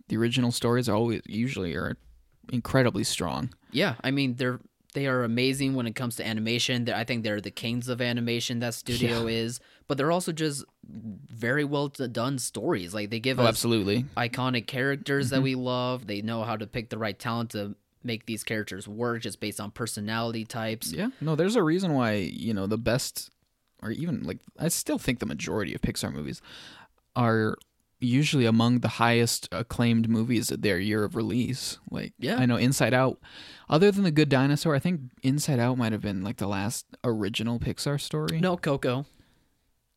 the 0.07 0.17
original 0.17 0.51
stories 0.51 0.89
are 0.89 0.95
always 0.95 1.21
usually 1.25 1.73
are 1.73 1.95
incredibly 2.51 3.03
strong. 3.03 3.53
Yeah, 3.71 3.95
I 4.03 4.11
mean 4.11 4.35
they're 4.35 4.59
they 4.93 5.07
are 5.07 5.23
amazing 5.23 5.73
when 5.75 5.87
it 5.87 5.95
comes 5.95 6.15
to 6.17 6.27
animation. 6.27 6.89
I 6.89 7.03
think 7.03 7.23
they're 7.23 7.39
the 7.41 7.51
kings 7.51 7.87
of 7.87 8.01
animation 8.01 8.59
that 8.59 8.73
studio 8.73 9.27
is, 9.27 9.59
but 9.87 9.97
they're 9.97 10.11
also 10.11 10.31
just 10.31 10.65
very 10.85 11.63
well 11.63 11.87
done 11.87 12.37
stories. 12.39 12.93
Like 12.93 13.09
they 13.09 13.19
give 13.19 13.39
Oh, 13.39 13.43
us 13.43 13.49
absolutely. 13.49 14.05
iconic 14.17 14.67
characters 14.67 15.27
Mm-hmm. 15.27 15.35
that 15.35 15.41
we 15.41 15.55
love. 15.55 16.07
They 16.07 16.21
know 16.21 16.43
how 16.43 16.57
to 16.57 16.67
pick 16.67 16.89
the 16.89 16.97
right 16.97 17.17
talent 17.17 17.51
to 17.51 17.75
make 18.03 18.25
these 18.25 18.43
characters 18.43 18.87
work 18.87 19.21
just 19.21 19.39
based 19.39 19.59
on 19.61 19.71
personality 19.71 20.43
types. 20.43 20.91
Yeah. 20.91 21.09
No, 21.21 21.35
there's 21.35 21.55
a 21.55 21.63
reason 21.63 21.93
why, 21.93 22.13
you 22.15 22.53
know, 22.53 22.67
the 22.67 22.77
best 22.77 23.29
or 23.83 23.91
even 23.91 24.23
like 24.23 24.39
I 24.59 24.67
still 24.67 24.97
think 24.99 25.19
the 25.19 25.25
majority 25.25 25.73
of 25.73 25.81
Pixar 25.81 26.11
movies 26.13 26.41
are 27.15 27.57
usually 28.01 28.45
among 28.45 28.79
the 28.79 28.87
highest 28.87 29.47
acclaimed 29.51 30.09
movies 30.09 30.51
at 30.51 30.61
their 30.61 30.79
year 30.79 31.03
of 31.03 31.15
release. 31.15 31.77
Like 31.89 32.13
Yeah. 32.19 32.37
I 32.37 32.45
know 32.45 32.55
Inside 32.57 32.93
Out 32.93 33.19
other 33.69 33.91
than 33.91 34.03
The 34.03 34.11
Good 34.11 34.27
Dinosaur, 34.29 34.75
I 34.75 34.79
think 34.79 35.01
Inside 35.23 35.59
Out 35.59 35.77
might 35.77 35.91
have 35.91 36.01
been 36.01 36.23
like 36.23 36.37
the 36.37 36.47
last 36.47 36.85
original 37.03 37.59
Pixar 37.59 38.01
story. 38.01 38.39
No, 38.39 38.57
Coco, 38.57 39.05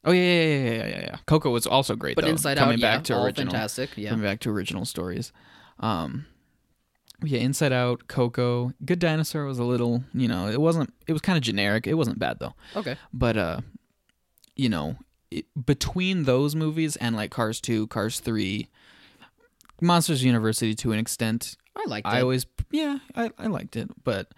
Oh 0.07 0.13
yeah, 0.13 0.23
yeah, 0.23 0.45
yeah, 0.45 0.59
yeah, 0.75 0.87
yeah, 0.87 1.01
yeah. 1.01 1.17
Coco 1.27 1.51
was 1.51 1.67
also 1.67 1.97
great 1.97 2.15
but 2.15 2.27
though. 2.27 2.31
Inside 2.31 2.59
coming 2.59 2.75
Out, 2.75 2.81
back 2.83 2.99
yeah, 2.99 3.03
to 3.05 3.17
all 3.17 3.25
original 3.25 3.51
fantastic. 3.53 3.97
Yeah, 3.97 4.11
coming 4.11 4.25
back 4.25 4.41
to 4.41 4.51
original 4.51 4.85
stories. 4.85 5.33
Um, 5.81 6.27
yeah, 7.25 7.39
Inside 7.39 7.73
Out, 7.73 8.07
Coco, 8.07 8.75
Good 8.85 8.99
Dinosaur 8.99 9.47
was 9.47 9.59
a 9.59 9.65
little, 9.65 10.05
you 10.13 10.29
know, 10.29 10.49
it 10.49 10.61
wasn't. 10.61 10.93
It 11.07 11.13
was 11.13 11.23
kind 11.23 11.39
of 11.39 11.43
generic. 11.43 11.87
It 11.87 11.95
wasn't 11.95 12.19
bad 12.19 12.39
though. 12.39 12.53
okay. 12.77 12.97
But 13.15 13.39
uh, 13.39 13.61
you 14.57 14.69
know, 14.69 14.97
between 15.65 16.25
those 16.25 16.55
movies 16.55 16.97
and 16.97 17.17
like 17.17 17.31
Cars 17.31 17.61
Two, 17.61 17.87
Cars 17.89 18.21
Three, 18.21 18.69
Monsters 19.81 20.25
University 20.25 20.75
to 20.75 20.93
an 20.93 20.99
extent, 20.99 21.57
I 21.77 21.85
liked 21.87 22.07
it. 22.07 22.11
I 22.11 22.21
always, 22.21 22.47
yeah, 22.71 22.99
I, 23.17 23.31
I 23.39 23.47
liked 23.47 23.77
it, 23.77 23.91
but 24.05 24.29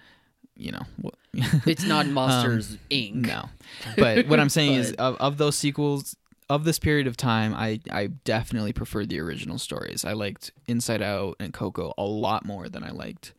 you 0.57 0.73
know, 0.73 0.83
what, 1.01 1.15
it's 1.67 1.85
not 1.85 2.07
Monsters 2.07 2.79
Inc. 2.91 3.15
Um, 3.15 3.23
no. 3.23 3.49
But 3.97 4.27
what 4.29 4.41
I'm 4.41 4.49
saying 4.49 4.75
is, 4.75 4.93
of, 4.99 5.17
of 5.17 5.37
those 5.37 5.57
sequels, 5.57 6.17
of 6.49 6.65
this 6.65 6.79
period 6.79 7.07
of 7.07 7.17
time, 7.17 7.55
I, 7.55 7.81
I 7.91 8.07
definitely 8.07 8.73
preferred 8.73 9.09
the 9.09 9.21
original 9.21 9.59
stories. 9.59 10.05
I 10.05 10.13
liked 10.13 10.53
Inside 10.67 11.03
Out 11.03 11.37
and 11.41 11.53
Coco 11.53 11.93
a 11.99 12.05
lot 12.05 12.45
more 12.45 12.69
than 12.69 12.85
I 12.85 12.91
liked, 12.91 13.35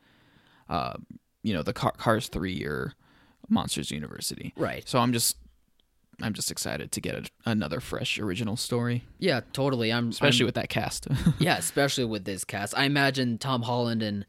uh, 0.70 0.94
you 1.42 1.54
know, 1.54 1.64
the 1.64 1.74
Car- 1.74 1.96
Cars 1.98 2.28
3 2.28 2.66
or 2.66 2.94
Monsters 3.50 3.92
University. 3.92 4.54
Right. 4.58 4.88
So 4.88 5.00
I'm 5.00 5.14
just. 5.14 5.38
I'm 6.22 6.34
just 6.34 6.50
excited 6.52 6.92
to 6.94 7.02
get 7.02 7.16
a, 7.16 7.24
another 7.46 7.80
fresh 7.80 8.18
original 8.20 8.56
story, 8.58 9.04
Yeah, 9.20 9.42
totally. 9.54 9.94
I'm 9.94 10.10
especially 10.10 10.44
I'm- 10.44 10.48
with 10.48 10.56
that 10.56 10.70
cast. 10.70 11.08
yeah, 11.40 11.58
especially 11.58 12.06
with 12.06 12.26
this 12.26 12.44
cast. 12.44 12.76
I 12.78 12.86
imagine 12.86 13.38
Tom 13.38 13.62
Holland 13.62 14.02
and 14.02 14.26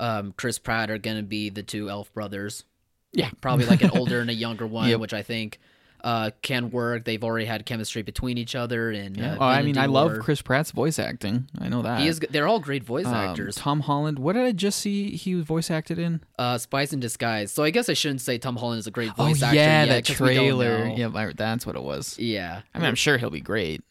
um, 0.00 0.32
Chris 0.36 0.58
Pratt 0.58 0.90
are 0.90 0.98
gonna 0.98 1.22
be 1.22 1.50
the 1.50 1.62
two 1.62 1.90
elf 1.90 2.12
brothers. 2.14 2.64
yeah, 3.12 3.30
Probably 3.40 3.66
like 3.66 3.82
an 3.82 3.90
older 3.90 4.20
and 4.20 4.30
a 4.30 4.34
younger 4.46 4.66
one, 4.66 4.88
Yep. 4.88 5.00
which 5.00 5.14
I 5.14 5.22
think 5.22 5.58
uh, 6.06 6.30
can 6.40 6.70
work. 6.70 7.04
They've 7.04 7.22
already 7.24 7.46
had 7.46 7.66
chemistry 7.66 8.02
between 8.02 8.38
each 8.38 8.54
other. 8.54 8.92
And 8.92 9.16
yeah. 9.16 9.32
uh, 9.32 9.38
Oh, 9.40 9.44
I 9.44 9.62
mean, 9.62 9.76
I 9.76 9.86
love 9.86 10.20
Chris 10.20 10.40
Pratt's 10.40 10.70
voice 10.70 11.00
acting. 11.00 11.48
I 11.58 11.68
know 11.68 11.82
that. 11.82 12.00
He 12.00 12.06
is. 12.06 12.20
They're 12.30 12.46
all 12.46 12.60
great 12.60 12.84
voice 12.84 13.06
Um, 13.06 13.14
actors. 13.14 13.56
Tom 13.56 13.80
Holland. 13.80 14.20
What 14.20 14.34
did 14.34 14.44
I 14.44 14.52
just 14.52 14.78
see? 14.78 15.16
He 15.16 15.34
was 15.34 15.44
voice 15.44 15.68
acted 15.68 15.98
in. 15.98 16.20
Uh, 16.38 16.58
Spies 16.58 16.92
in 16.92 17.00
Disguise. 17.00 17.50
So 17.50 17.64
I 17.64 17.70
guess 17.70 17.88
I 17.88 17.94
shouldn't 17.94 18.20
say 18.20 18.38
Tom 18.38 18.54
Holland 18.56 18.78
is 18.78 18.86
a 18.86 18.92
great 18.92 19.16
voice 19.16 19.42
oh 19.42 19.46
actor. 19.46 19.56
yeah, 19.56 19.84
yet, 19.84 20.06
that 20.06 20.14
trailer. 20.14 20.86
Yeah, 20.86 21.32
that's 21.34 21.66
what 21.66 21.74
it 21.74 21.82
was. 21.82 22.16
Yeah. 22.20 22.62
I 22.72 22.78
mean, 22.78 22.86
I'm 22.86 22.94
sure 22.94 23.18
he'll 23.18 23.30
be 23.30 23.40
great. 23.40 23.82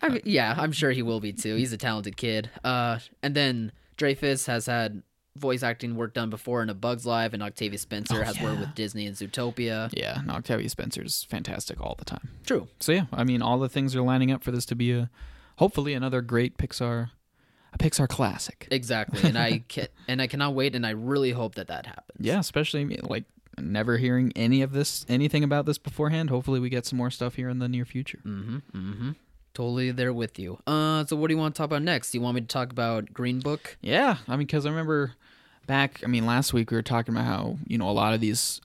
I 0.00 0.08
mean, 0.08 0.22
yeah, 0.24 0.54
I'm 0.56 0.72
sure 0.72 0.92
he 0.92 1.02
will 1.02 1.20
be 1.20 1.34
too. 1.34 1.56
He's 1.56 1.74
a 1.74 1.76
talented 1.76 2.16
kid. 2.16 2.48
Uh, 2.64 3.00
and 3.22 3.34
then 3.34 3.72
Dreyfus 3.98 4.46
has 4.46 4.64
had 4.64 5.02
voice 5.40 5.62
acting 5.62 5.96
work 5.96 6.14
done 6.14 6.30
before 6.30 6.62
in 6.62 6.70
A 6.70 6.74
Bug's 6.74 7.04
Life, 7.06 7.32
and 7.32 7.42
Octavia 7.42 7.78
Spencer 7.78 8.20
Oh, 8.20 8.24
has 8.24 8.40
worked 8.40 8.60
with 8.60 8.74
Disney 8.74 9.06
and 9.06 9.16
Zootopia. 9.16 9.90
Yeah, 9.96 10.20
no, 10.24 10.34
Octavia 10.34 10.68
Spencer's 10.68 11.24
fantastic 11.24 11.80
all 11.80 11.94
the 11.98 12.04
time. 12.04 12.30
True. 12.46 12.68
So 12.78 12.92
yeah, 12.92 13.06
I 13.12 13.24
mean, 13.24 13.42
all 13.42 13.58
the 13.58 13.68
things 13.68 13.96
are 13.96 14.02
lining 14.02 14.30
up 14.30 14.42
for 14.44 14.50
this 14.50 14.64
to 14.66 14.74
be 14.76 14.92
a, 14.92 15.10
hopefully 15.56 15.94
another 15.94 16.20
great 16.20 16.56
Pixar, 16.58 17.10
a 17.72 17.78
Pixar 17.78 18.08
classic. 18.08 18.68
Exactly. 18.70 19.28
And 19.28 19.38
I 19.38 19.58
can, 19.68 19.88
and 20.06 20.20
I 20.22 20.26
cannot 20.26 20.54
wait, 20.54 20.74
and 20.76 20.86
I 20.86 20.90
really 20.90 21.30
hope 21.32 21.54
that 21.56 21.68
that 21.68 21.86
happens. 21.86 22.18
Yeah, 22.20 22.38
especially 22.38 22.84
like 23.02 23.24
never 23.58 23.96
hearing 23.98 24.32
any 24.36 24.62
of 24.62 24.72
this, 24.72 25.04
anything 25.08 25.44
about 25.44 25.66
this 25.66 25.78
beforehand. 25.78 26.30
Hopefully, 26.30 26.60
we 26.60 26.68
get 26.68 26.86
some 26.86 26.96
more 26.96 27.10
stuff 27.10 27.34
here 27.34 27.48
in 27.48 27.58
the 27.58 27.68
near 27.68 27.84
future. 27.84 28.20
Mm-hmm. 28.24 28.56
Mm-hmm. 28.74 29.10
Totally 29.52 29.90
there 29.90 30.12
with 30.12 30.38
you. 30.38 30.58
Uh, 30.64 31.04
so 31.06 31.16
what 31.16 31.26
do 31.28 31.34
you 31.34 31.38
want 31.38 31.54
to 31.54 31.58
talk 31.58 31.66
about 31.66 31.82
next? 31.82 32.12
Do 32.12 32.18
you 32.18 32.22
want 32.22 32.36
me 32.36 32.40
to 32.40 32.46
talk 32.46 32.70
about 32.70 33.12
Green 33.12 33.40
Book? 33.40 33.76
Yeah, 33.80 34.18
I 34.28 34.36
mean, 34.36 34.46
because 34.46 34.64
I 34.64 34.70
remember 34.70 35.14
back, 35.70 36.00
I 36.04 36.08
mean, 36.08 36.26
last 36.26 36.52
week 36.52 36.72
we 36.72 36.76
were 36.76 36.82
talking 36.82 37.14
about 37.14 37.26
how 37.26 37.56
you 37.64 37.78
know 37.78 37.88
a 37.88 37.92
lot 37.92 38.12
of 38.12 38.20
these 38.20 38.60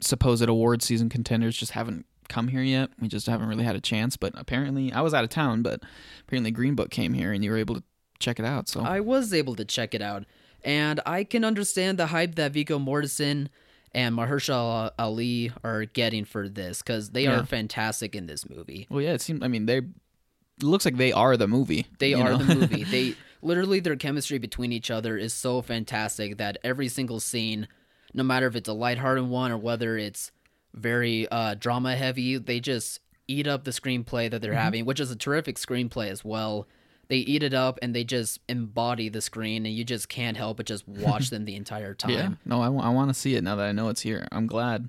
supposed 0.00 0.48
award 0.48 0.82
season 0.82 1.08
contenders 1.08 1.56
just 1.56 1.72
haven't 1.72 2.06
come 2.28 2.46
here 2.48 2.62
yet. 2.62 2.90
We 3.00 3.08
just 3.08 3.26
haven't 3.26 3.48
really 3.48 3.64
had 3.64 3.74
a 3.74 3.80
chance. 3.80 4.16
But 4.16 4.32
apparently, 4.36 4.92
I 4.92 5.00
was 5.00 5.12
out 5.12 5.24
of 5.24 5.30
town, 5.30 5.62
but 5.62 5.80
apparently 6.26 6.52
Green 6.52 6.76
Book 6.76 6.90
came 6.90 7.12
here, 7.12 7.32
and 7.32 7.44
you 7.44 7.50
were 7.50 7.56
able 7.56 7.74
to 7.74 7.82
check 8.20 8.38
it 8.38 8.44
out. 8.44 8.68
So 8.68 8.80
I 8.82 9.00
was 9.00 9.34
able 9.34 9.56
to 9.56 9.64
check 9.64 9.94
it 9.94 10.00
out, 10.00 10.26
and 10.64 11.00
I 11.04 11.24
can 11.24 11.44
understand 11.44 11.98
the 11.98 12.06
hype 12.06 12.36
that 12.36 12.52
Viggo 12.52 12.78
Mortensen 12.78 13.48
and 13.92 14.14
Mahershala 14.16 14.92
Ali 14.96 15.50
are 15.64 15.86
getting 15.86 16.24
for 16.24 16.48
this 16.48 16.82
because 16.82 17.10
they 17.10 17.24
Yeah. 17.24 17.40
are 17.40 17.44
fantastic 17.44 18.14
in 18.14 18.26
this 18.26 18.48
movie. 18.48 18.86
well, 18.90 19.00
yeah, 19.02 19.12
it 19.14 19.20
seemed. 19.20 19.42
I 19.42 19.48
mean, 19.48 19.66
they 19.66 19.78
it 19.78 20.62
looks 20.62 20.84
like 20.84 20.98
they 20.98 21.10
are 21.12 21.36
the 21.36 21.48
movie. 21.48 21.86
They 21.98 22.14
are 22.14 22.30
know? 22.30 22.36
the 22.38 22.54
movie. 22.54 22.84
They 22.94 23.16
literally 23.44 23.80
their 23.80 23.96
chemistry 23.96 24.38
between 24.38 24.72
each 24.72 24.90
other 24.90 25.16
is 25.16 25.32
so 25.34 25.62
fantastic 25.62 26.38
that 26.38 26.58
every 26.64 26.88
single 26.88 27.20
scene, 27.20 27.68
no 28.12 28.22
matter 28.22 28.46
if 28.46 28.56
it's 28.56 28.68
a 28.68 28.72
lighthearted 28.72 29.28
one 29.28 29.52
or 29.52 29.58
whether 29.58 29.96
it's 29.98 30.32
very 30.72 31.28
uh, 31.28 31.54
drama 31.54 31.94
heavy, 31.94 32.36
they 32.38 32.58
just 32.60 33.00
eat 33.28 33.46
up 33.46 33.64
the 33.64 33.70
screenplay 33.70 34.30
that 34.30 34.42
they're 34.42 34.52
Mm-hmm. 34.52 34.60
having, 34.60 34.84
which 34.84 35.00
is 35.00 35.10
a 35.10 35.16
terrific 35.16 35.56
screenplay 35.56 36.08
as 36.08 36.24
well. 36.24 36.66
They 37.08 37.18
eat 37.18 37.42
it 37.42 37.54
up 37.54 37.78
and 37.82 37.94
they 37.94 38.02
just 38.04 38.40
embody 38.48 39.08
the 39.10 39.20
screen, 39.20 39.66
and 39.66 39.74
you 39.74 39.84
just 39.84 40.08
can't 40.08 40.36
help 40.36 40.56
but 40.56 40.66
just 40.66 40.88
watch 40.88 41.30
them 41.30 41.44
the 41.44 41.54
entire 41.54 41.94
time. 41.94 42.10
Yeah, 42.10 42.30
no, 42.46 42.62
I, 42.62 42.68
want 42.68 43.10
to 43.10 43.14
see 43.14 43.34
it 43.36 43.44
now 43.44 43.56
that 43.56 43.66
I 43.66 43.72
know 43.72 43.88
it's 43.90 44.00
here. 44.00 44.26
I'm 44.32 44.46
glad. 44.46 44.88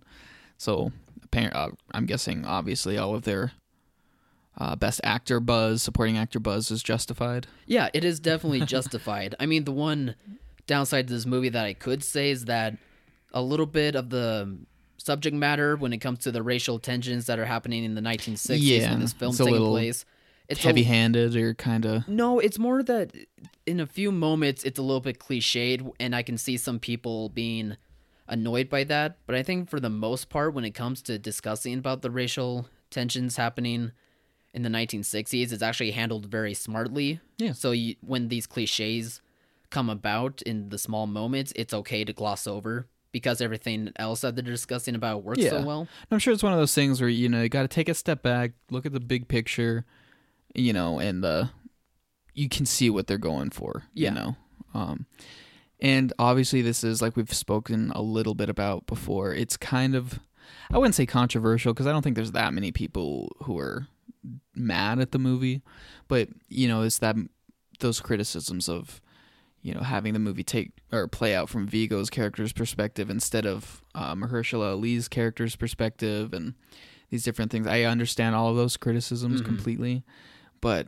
So, 0.58 0.92
uh, 1.34 1.70
I'm 1.92 2.06
guessing 2.06 2.46
obviously 2.46 2.98
all 2.98 3.14
of 3.16 3.24
their 3.24 3.52
uh, 4.58 4.76
best 4.76 5.02
actor 5.04 5.40
buzz, 5.40 5.84
supporting 5.84 6.18
actor 6.18 6.40
buzz 6.40 6.72
is 6.72 6.82
justified. 6.82 7.48
Yeah, 7.66 7.90
it 7.94 8.04
is 8.04 8.20
definitely 8.20 8.62
justified. 8.62 9.36
I 9.40 9.46
mean, 9.46 9.66
the 9.66 9.72
one 9.72 10.16
downside 10.68 11.08
to 11.08 11.14
this 11.14 11.26
movie 11.26 11.50
that 11.50 11.66
I 11.66 11.74
could 11.74 12.04
say 12.04 12.32
is 12.32 12.46
that 12.46 12.76
a 13.34 13.42
little 13.42 13.66
bit 13.66 13.96
of 13.96 14.10
the 14.10 14.58
subject 14.98 15.36
matter 15.36 15.76
when 15.76 15.94
it 15.94 16.00
comes 16.00 16.20
to 16.20 16.32
the 16.32 16.42
racial 16.42 16.80
tensions 16.80 17.28
that 17.28 17.38
are 17.38 17.46
happening 17.46 17.84
in 17.84 17.94
the 17.96 18.02
1960s 18.02 18.58
Yeah, 18.60 18.92
when 18.92 19.02
this 19.02 19.14
film's 19.14 19.40
a 19.40 19.44
taking 19.46 19.66
place. 19.66 20.06
It's 20.48 20.62
Heavy-handed 20.62 21.36
or 21.36 21.54
kind 21.56 21.86
of. 21.86 22.08
no, 22.08 22.40
it's 22.40 22.60
more 22.60 22.84
that 22.84 23.12
in 23.66 23.80
a 23.80 23.86
few 23.88 24.12
moments 24.12 24.64
it's 24.64 24.78
a 24.78 24.82
little 24.84 25.02
bit 25.02 25.20
cliched, 25.20 25.92
and 26.00 26.16
I 26.16 26.22
can 26.22 26.38
see 26.38 26.56
some 26.58 26.80
people 26.80 27.30
being 27.30 27.78
annoyed 28.28 28.70
by 28.70 28.84
that. 28.86 29.18
But 29.26 29.36
I 29.36 29.44
think 29.44 29.70
for 29.70 29.80
the 29.80 29.90
most 29.90 30.30
part, 30.30 30.54
when 30.54 30.64
it 30.64 30.72
comes 30.76 31.02
to 31.04 31.18
discussing 31.18 31.80
about 31.80 32.04
the 32.04 32.12
racial 32.12 32.68
tensions 32.92 33.38
happening 33.38 33.92
in 34.56 34.64
the 34.64 34.70
1960s, 34.70 35.52
it's 35.52 35.62
actually 35.62 35.92
handled 35.92 36.26
very 36.26 36.54
smartly. 36.56 37.20
Yeah. 37.38 37.52
So 37.52 37.72
you, 37.72 37.96
when 38.02 38.30
these 38.30 38.48
cliches 38.48 39.22
come 39.70 39.90
about 39.90 40.42
in 40.44 40.70
the 40.70 40.78
small 40.78 41.06
moments, 41.06 41.54
it's 41.56 41.74
okay 41.74 42.04
to 42.06 42.14
gloss 42.14 42.48
over 42.48 42.88
because 43.12 43.42
everything 43.42 43.92
else 43.98 44.22
that 44.22 44.36
they're 44.36 44.44
discussing 44.44 44.96
about 44.96 45.24
works 45.24 45.42
so 45.48 45.60
Yeah. 45.60 45.64
well. 45.66 45.88
I'm 46.10 46.20
sure 46.20 46.34
it's 46.34 46.42
one 46.44 46.54
of 46.54 46.60
those 46.60 46.74
things 46.74 47.00
where 47.02 47.10
you 47.10 47.30
know 47.30 47.42
you 47.44 47.50
got 47.50 47.62
to 47.64 47.68
take 47.68 47.90
a 47.90 47.94
step 47.94 48.24
back, 48.24 48.54
look 48.72 48.86
at 48.86 48.94
the 48.94 49.00
big 49.00 49.28
picture, 49.28 49.86
you 50.56 50.74
know, 50.74 51.00
and 51.00 51.24
uh, 51.24 51.46
you 52.34 52.50
can 52.50 52.66
see 52.66 52.90
what 52.90 53.08
they're 53.08 53.18
going 53.18 53.50
for. 53.52 53.84
Yeah. 53.94 54.10
You 54.10 54.16
know, 54.16 54.36
um, 54.74 55.06
and 55.82 56.14
obviously 56.18 56.62
this 56.62 56.84
is 56.84 57.02
like 57.02 57.16
we've 57.18 57.34
spoken 57.34 57.92
a 57.94 58.02
little 58.02 58.36
bit 58.36 58.50
about 58.50 58.86
before. 58.88 59.34
It's 59.34 59.58
kind 59.58 59.96
of 59.96 60.20
I 60.72 60.78
wouldn't 60.78 60.96
say 60.96 61.06
controversial 61.06 61.74
because 61.74 61.88
I 61.88 61.92
don't 61.92 62.02
think 62.02 62.16
there's 62.16 62.32
that 62.34 62.54
many 62.54 62.72
people 62.72 63.36
who 63.44 63.58
are 63.60 63.88
mad 64.56 65.00
at 65.00 65.12
the 65.12 65.20
movie, 65.20 65.62
but 66.08 66.30
you 66.50 66.68
know, 66.68 66.82
it's 66.84 67.00
that 67.00 67.16
those 67.80 68.00
criticisms 68.00 68.70
of 68.70 69.02
you 69.62 69.74
know 69.74 69.82
having 69.82 70.14
the 70.14 70.20
movie 70.20 70.44
take 70.44 70.72
or 70.92 71.08
play 71.08 71.36
out 71.36 71.50
from 71.50 71.68
Viggo's 71.68 72.10
character's 72.10 72.54
perspective 72.54 73.10
instead 73.10 73.46
of 73.46 73.82
uh, 73.96 74.16
Mahershala 74.16 74.74
Ali's 74.74 75.08
character's 75.08 75.56
perspective 75.56 76.34
and 76.34 76.54
these 77.10 77.24
different 77.24 77.52
things. 77.52 77.68
I 77.68 77.84
understand 77.84 78.36
all 78.36 78.50
of 78.50 78.56
those 78.56 78.78
criticisms 78.78 79.42
Mhm. 79.42 79.46
completely, 79.46 80.04
but 80.62 80.88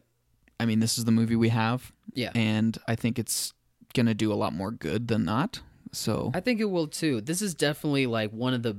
I 0.60 0.66
mean, 0.66 0.80
this 0.80 0.98
is 0.98 1.06
the 1.06 1.12
movie 1.12 1.36
we 1.36 1.50
have, 1.50 1.92
Yeah. 2.14 2.32
and 2.34 2.78
I 2.88 2.96
think 2.96 3.20
it's 3.20 3.54
gonna 3.94 4.16
do 4.16 4.32
a 4.34 4.36
lot 4.36 4.54
more 4.54 4.72
good 4.72 5.08
than 5.08 5.24
not. 5.26 5.62
So 5.92 6.32
I 6.34 6.40
think 6.42 6.60
it 6.60 6.66
will 6.66 6.88
too. 6.88 7.22
This 7.22 7.42
is 7.42 7.54
definitely 7.56 8.06
like 8.08 8.32
one 8.32 8.54
of 8.54 8.64
the 8.64 8.78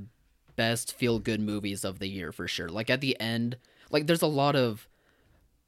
best 0.55 0.93
feel 0.93 1.19
good 1.19 1.39
movies 1.39 1.83
of 1.85 1.99
the 1.99 2.07
year 2.07 2.31
for 2.33 2.47
sure. 2.47 2.67
Like 2.69 2.89
at 2.89 2.99
the 3.01 3.19
end, 3.19 3.57
like 3.89 4.07
there's 4.07 4.21
a 4.21 4.27
lot 4.27 4.55
of 4.55 4.87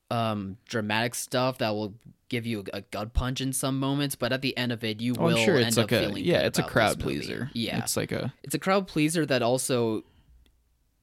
um 0.09 0.57
dramatic 0.67 1.15
stuff 1.15 1.57
that 1.59 1.69
will 1.69 1.93
give 2.29 2.45
you 2.45 2.63
a, 2.73 2.77
a 2.77 2.81
gut 2.81 3.13
punch 3.13 3.41
in 3.41 3.51
some 3.53 3.79
moments, 3.79 4.15
but 4.15 4.31
at 4.33 4.41
the 4.41 4.55
end 4.57 4.71
of 4.71 4.83
it 4.83 4.99
you 5.01 5.15
Oh, 5.17 5.23
will 5.25 5.37
I'm 5.37 5.45
sure 5.45 5.55
end 5.57 5.67
it's 5.67 5.77
up 5.77 5.91
like 5.91 6.01
a 6.01 6.07
feeling 6.07 6.23
yeah, 6.25 6.39
it's 6.41 6.59
a 6.59 6.63
crowd 6.63 6.99
pleaser. 6.99 7.49
Yeah. 7.53 7.79
it's 7.79 7.95
like 7.97 8.11
a 8.11 8.33
It's 8.43 8.55
a 8.55 8.59
crowd 8.59 8.87
pleaser 8.87 9.25
that 9.25 9.41
also 9.41 10.03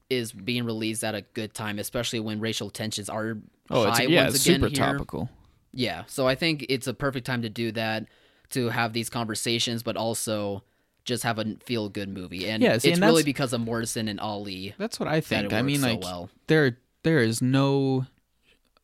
is 0.09 0.31
being 0.31 0.65
released 0.65 1.03
at 1.03 1.13
a 1.13 1.21
good 1.21 1.53
time, 1.53 1.77
especially 1.77 2.19
when 2.19 2.39
racial 2.39 2.69
tensions 2.71 3.09
are 3.09 3.37
oh, 3.69 3.87
it's 3.87 3.97
high 3.99 4.05
yeah, 4.05 4.23
once 4.23 4.35
it's 4.35 4.45
again 4.45 4.61
super 4.61 4.67
here. 4.69 4.93
topical. 4.97 5.29
Yeah, 5.71 6.03
so 6.07 6.27
I 6.27 6.33
think 6.33 6.65
it's 6.67 6.87
a 6.87 6.95
perfect 6.95 7.27
time 7.27 7.43
to 7.43 7.49
do 7.49 7.71
that, 7.73 8.07
to 8.51 8.69
have 8.69 8.93
these 8.93 9.07
conversations, 9.07 9.83
but 9.83 9.95
also 9.97 10.63
just 11.05 11.21
have 11.23 11.37
a 11.37 11.55
feel 11.63 11.89
good 11.89 12.09
movie. 12.09 12.49
And 12.49 12.63
Yeah, 12.63 12.79
see, 12.79 12.89
it's 12.89 12.97
and 12.99 13.05
really 13.05 13.21
because 13.21 13.53
of 13.53 13.61
Morrison 13.61 14.07
and 14.07 14.19
Ali 14.19 14.73
That's 14.79 14.99
what 14.99 15.07
I 15.07 15.21
think. 15.21 15.53
I 15.53 15.61
mean, 15.61 15.79
so 15.81 15.87
like 15.87 16.01
well. 16.01 16.29
there 16.47 16.77
there 17.03 17.19
is 17.19 17.41
no 17.41 18.05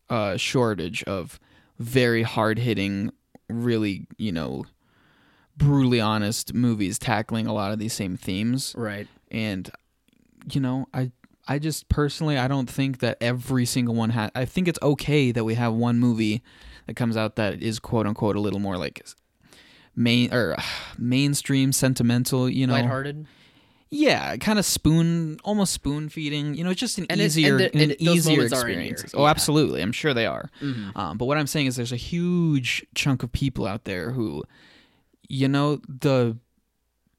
uh, 0.10 0.38
shortage 0.38 1.04
of 1.04 1.39
very 1.80 2.23
hard 2.23 2.60
hitting, 2.60 3.12
really 3.49 4.08
you 4.17 4.32
know, 4.32 4.65
brutally 5.58 5.99
honest 5.99 6.54
movies 6.54 6.99
tackling 6.99 7.47
a 7.47 7.54
lot 7.54 7.71
of 7.71 7.80
these 7.80 7.93
same 7.93 8.17
themes. 8.17 8.73
Right. 8.78 9.08
And 9.32 9.69
you 10.51 10.62
know, 10.62 10.88
I 10.93 11.12
I 11.47 11.60
just 11.60 11.89
personally 11.89 12.38
I 12.38 12.47
don't 12.47 12.69
think 12.69 12.99
that 12.99 13.17
every 13.21 13.65
single 13.65 13.95
one 13.95 14.12
has. 14.12 14.32
I 14.36 14.45
think 14.45 14.67
it's 14.67 14.80
okay 14.82 15.32
that 15.32 15.43
we 15.43 15.56
have 15.56 15.73
one 15.73 15.99
movie 15.99 16.41
that 16.88 16.95
comes 16.95 17.17
out 17.17 17.36
that 17.36 17.62
is 17.62 17.80
quote 17.80 18.08
unquote 18.08 18.36
a 18.36 18.39
little 18.39 18.60
more 18.60 18.78
like 18.78 19.06
main 19.95 20.34
or 20.34 20.56
mainstream 20.97 21.71
sentimental. 21.71 22.49
You 22.49 22.67
know, 22.67 22.73
Lighthearted. 22.73 23.28
Yeah, 23.91 24.36
kind 24.38 24.60
of 24.60 24.65
spoon, 24.65 25.38
almost 25.43 25.74
spoon 25.74 26.10
feeding. 26.10 26.54
You 26.56 26.63
know, 26.63 26.69
it's 26.71 26.80
just 26.80 26.98
an 26.98 27.06
And 27.10 27.21
it- 27.21 27.26
easier, 27.26 27.58
and 27.58 27.60
the- 27.60 27.84
an 27.84 27.95
easier 28.02 28.45
experience. 28.45 29.06
Oh, 29.13 29.24
yeah. 29.24 29.30
absolutely, 29.30 29.82
I'm 29.82 29.91
sure 29.91 30.13
they 30.13 30.26
are. 30.26 30.50
Mhm. 30.62 30.95
Um, 30.98 31.17
but 31.17 31.26
what 31.26 31.38
I'm 31.38 31.48
saying 31.48 31.67
is, 31.67 31.76
there's 31.76 31.91
a 31.91 31.95
huge 31.98 32.86
chunk 32.95 33.24
of 33.24 33.32
people 33.32 33.65
out 33.65 33.86
there 33.86 34.12
who, 34.12 34.43
you 35.30 35.48
know, 35.48 35.82
the 35.88 36.38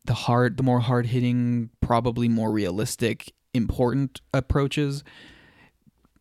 the 0.04 0.14
hard, 0.14 0.56
the 0.56 0.62
more 0.62 0.78
hard 0.78 1.06
hitting, 1.06 1.68
probably 1.80 2.28
more 2.28 2.52
realistic, 2.52 3.32
important 3.52 4.20
approaches. 4.32 5.02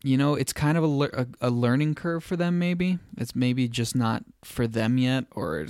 You 0.02 0.16
know, 0.16 0.34
it's 0.34 0.52
kind 0.52 0.76
of 0.76 0.82
a, 0.82 0.88
lear- 0.88 1.10
a 1.40 1.48
a 1.48 1.50
learning 1.50 1.94
curve 1.94 2.24
for 2.24 2.36
them. 2.36 2.58
Maybe 2.58 2.98
it's 3.16 3.34
maybe 3.36 3.68
just 3.68 3.94
not 3.94 4.24
for 4.44 4.66
them 4.66 4.98
yet, 4.98 5.26
or 5.30 5.66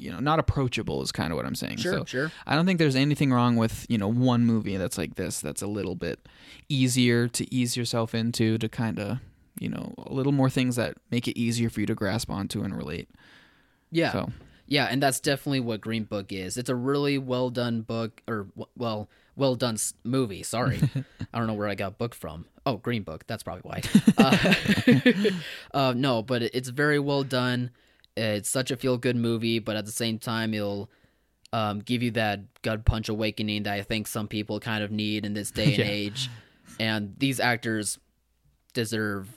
you 0.00 0.10
know, 0.10 0.18
not 0.18 0.38
approachable 0.38 1.02
is 1.02 1.12
kind 1.12 1.32
of 1.32 1.36
what 1.36 1.46
I'm 1.46 1.54
saying. 1.54 1.76
Sure, 1.76 1.92
So, 1.98 2.04
sure. 2.04 2.32
I 2.46 2.54
don't 2.56 2.66
think 2.66 2.78
there's 2.78 2.96
anything 2.96 3.32
wrong 3.32 3.56
with 3.56 3.86
you 3.88 3.98
know 3.98 4.08
one 4.08 4.44
movie 4.44 4.76
that's 4.76 4.98
like 4.98 5.14
this 5.16 5.40
that's 5.40 5.62
a 5.62 5.66
little 5.66 5.94
bit 5.94 6.26
easier 6.68 7.28
to 7.28 7.54
ease 7.54 7.76
yourself 7.76 8.14
into 8.14 8.58
to 8.58 8.68
kind 8.68 8.98
of 8.98 9.18
you 9.58 9.68
know 9.68 9.92
a 9.98 10.12
little 10.12 10.32
more 10.32 10.50
things 10.50 10.76
that 10.76 10.96
make 11.10 11.28
it 11.28 11.38
easier 11.38 11.68
for 11.70 11.80
you 11.80 11.86
to 11.86 11.94
grasp 11.94 12.30
onto 12.30 12.62
and 12.62 12.76
relate. 12.76 13.08
Yeah. 13.90 14.12
So 14.12 14.30
Yeah, 14.66 14.86
and 14.86 15.02
that's 15.02 15.20
definitely 15.20 15.60
what 15.60 15.80
Green 15.80 16.04
Book 16.04 16.32
is. 16.32 16.56
It's 16.56 16.70
a 16.70 16.76
really 16.76 17.18
well 17.18 17.50
done 17.50 17.82
book, 17.82 18.22
or 18.28 18.46
well, 18.76 19.08
well 19.36 19.54
done 19.56 19.76
movie. 20.04 20.42
Sorry, 20.42 20.80
I 21.34 21.38
don't 21.38 21.46
know 21.46 21.54
where 21.54 21.68
I 21.68 21.74
got 21.74 21.98
book 21.98 22.14
from. 22.14 22.46
Oh, 22.64 22.76
Green 22.76 23.02
Book. 23.02 23.26
That's 23.26 23.42
probably 23.42 23.62
why. 23.62 23.80
Uh, 24.18 24.54
uh, 25.74 25.94
no, 25.96 26.22
but 26.22 26.42
it's 26.42 26.68
very 26.68 26.98
well 26.98 27.22
done. 27.22 27.70
It's 28.20 28.48
such 28.48 28.70
a 28.70 28.76
feel 28.76 28.98
good 28.98 29.16
movie, 29.16 29.58
but 29.58 29.76
at 29.76 29.86
the 29.86 29.92
same 29.92 30.18
time, 30.18 30.54
it'll 30.54 30.90
um, 31.52 31.80
give 31.80 32.02
you 32.02 32.10
that 32.12 32.40
gut 32.62 32.84
punch 32.84 33.08
awakening 33.08 33.64
that 33.64 33.74
I 33.74 33.82
think 33.82 34.06
some 34.06 34.28
people 34.28 34.60
kind 34.60 34.84
of 34.84 34.90
need 34.90 35.24
in 35.24 35.34
this 35.34 35.50
day 35.60 35.74
and 35.74 35.78
Yeah. 35.78 35.84
age. 35.90 36.30
And 36.78 37.14
these 37.18 37.40
actors 37.40 37.98
deserve 38.72 39.28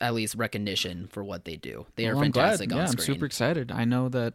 at 0.00 0.14
least 0.14 0.34
recognition 0.34 1.06
for 1.08 1.22
what 1.22 1.44
they 1.44 1.56
do. 1.56 1.86
They 1.96 2.06
are 2.06 2.14
well, 2.14 2.24
I'm 2.24 2.30
glad. 2.30 2.58
fantastic 2.58 2.70
Yeah, 2.70 2.76
on 2.84 2.88
I'm 2.88 2.98
super 2.98 3.26
excited. 3.26 3.70
I 3.70 3.84
know 3.84 4.08
that 4.08 4.34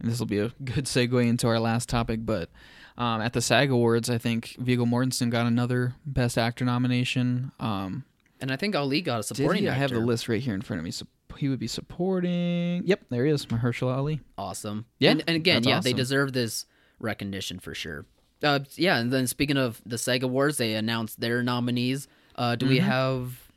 this 0.00 0.18
will 0.18 0.26
be 0.26 0.38
a 0.38 0.48
good 0.64 0.84
segue 0.86 1.26
into 1.26 1.46
our 1.46 1.58
last 1.60 1.88
topic, 1.88 2.20
but 2.26 2.50
um, 2.98 3.20
at 3.20 3.32
the 3.32 3.40
SAG 3.40 3.70
Awards, 3.70 4.10
I 4.10 4.18
think 4.18 4.56
Viggo 4.58 4.84
Mortensen 4.84 5.30
got 5.30 5.46
another 5.46 5.94
Best 6.04 6.36
Actor 6.36 6.64
nomination. 6.64 7.52
Um, 7.60 8.04
And 8.40 8.50
I 8.50 8.56
think 8.56 8.74
Ali 8.76 9.00
got 9.00 9.16
a 9.16 9.22
did 9.22 9.26
supporting 9.26 9.62
he? 9.62 9.68
I 9.68 9.74
have 9.74 9.90
the 9.90 10.00
list 10.00 10.28
right 10.28 10.42
here 10.42 10.54
in 10.54 10.60
front 10.62 10.78
of 10.80 10.84
me. 10.84 10.90
So 10.90 11.06
he 11.38 11.48
would 11.48 11.58
be 11.58 11.66
supporting. 11.66 12.82
Yep, 12.84 13.00
there 13.10 13.24
he 13.24 13.32
is, 13.32 13.46
Mahershala 13.46 13.96
Ali. 13.96 14.20
Awesome. 14.38 14.86
Yeah, 14.98 15.12
And, 15.12 15.24
and 15.26 15.36
again, 15.36 15.64
yeah, 15.64 15.80
they 15.80 15.92
deserve 15.92 16.32
this 16.32 16.66
recognition 16.98 17.58
for 17.58 17.74
sure. 17.74 18.06
Uh, 18.42 18.60
yeah, 18.76 18.98
and 18.98 19.12
then 19.12 19.26
speaking 19.26 19.56
of 19.56 19.80
the 19.84 19.98
SAG 19.98 20.22
Awards, 20.22 20.56
they 20.56 20.74
announced 20.74 21.20
their 21.20 21.42
nominees. 21.42 22.08
Uh, 22.36 22.56
do 22.56 22.66
we 22.66 22.78
Mm-hmm. 22.78 22.86
have 22.88 23.50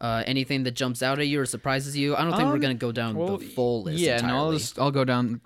uh, 0.00 0.22
anything 0.26 0.62
that 0.62 0.72
jumps 0.72 1.02
out 1.02 1.18
at 1.18 1.26
you 1.26 1.40
or 1.40 1.46
surprises 1.46 1.96
you? 1.96 2.14
I 2.16 2.22
don't 2.22 2.32
think 2.36 2.48
we're 2.48 2.54
Um, 2.54 2.60
going 2.60 2.76
to 2.76 2.80
go 2.80 2.92
down 2.92 3.16
well, 3.16 3.38
the 3.38 3.44
full 3.46 3.82
list. 3.82 3.98
Yeah, 3.98 4.14
entirely. 4.16 4.36
no, 4.38 4.44
I'll 4.44 4.52
just 4.52 4.78
I'll 4.78 4.90
go 4.92 5.04
down 5.04 5.40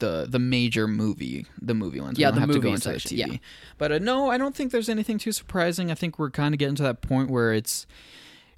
the 0.00 0.26
the 0.28 0.38
major 0.38 0.86
movie 0.86 1.46
the 1.60 1.74
movie 1.74 2.00
ones. 2.00 2.16
We 2.18 2.22
Yeah, 2.22 2.28
don't 2.30 2.36
the 2.36 2.40
have 2.40 2.50
to 2.50 2.58
go 2.60 2.68
into 2.70 2.80
section, 2.82 3.16
the 3.16 3.22
TV. 3.22 3.32
yeah. 3.32 3.38
But 3.78 3.92
uh, 3.92 3.98
no, 3.98 4.30
I 4.30 4.36
don't 4.38 4.54
think 4.54 4.70
there's 4.70 4.88
anything 4.88 5.18
too 5.18 5.32
surprising. 5.32 5.90
I 5.90 5.94
think 5.94 6.18
we're 6.18 6.30
kind 6.30 6.54
of 6.54 6.58
getting 6.58 6.74
to 6.76 6.82
that 6.84 7.00
point 7.00 7.30
where 7.30 7.52
it's 7.54 7.86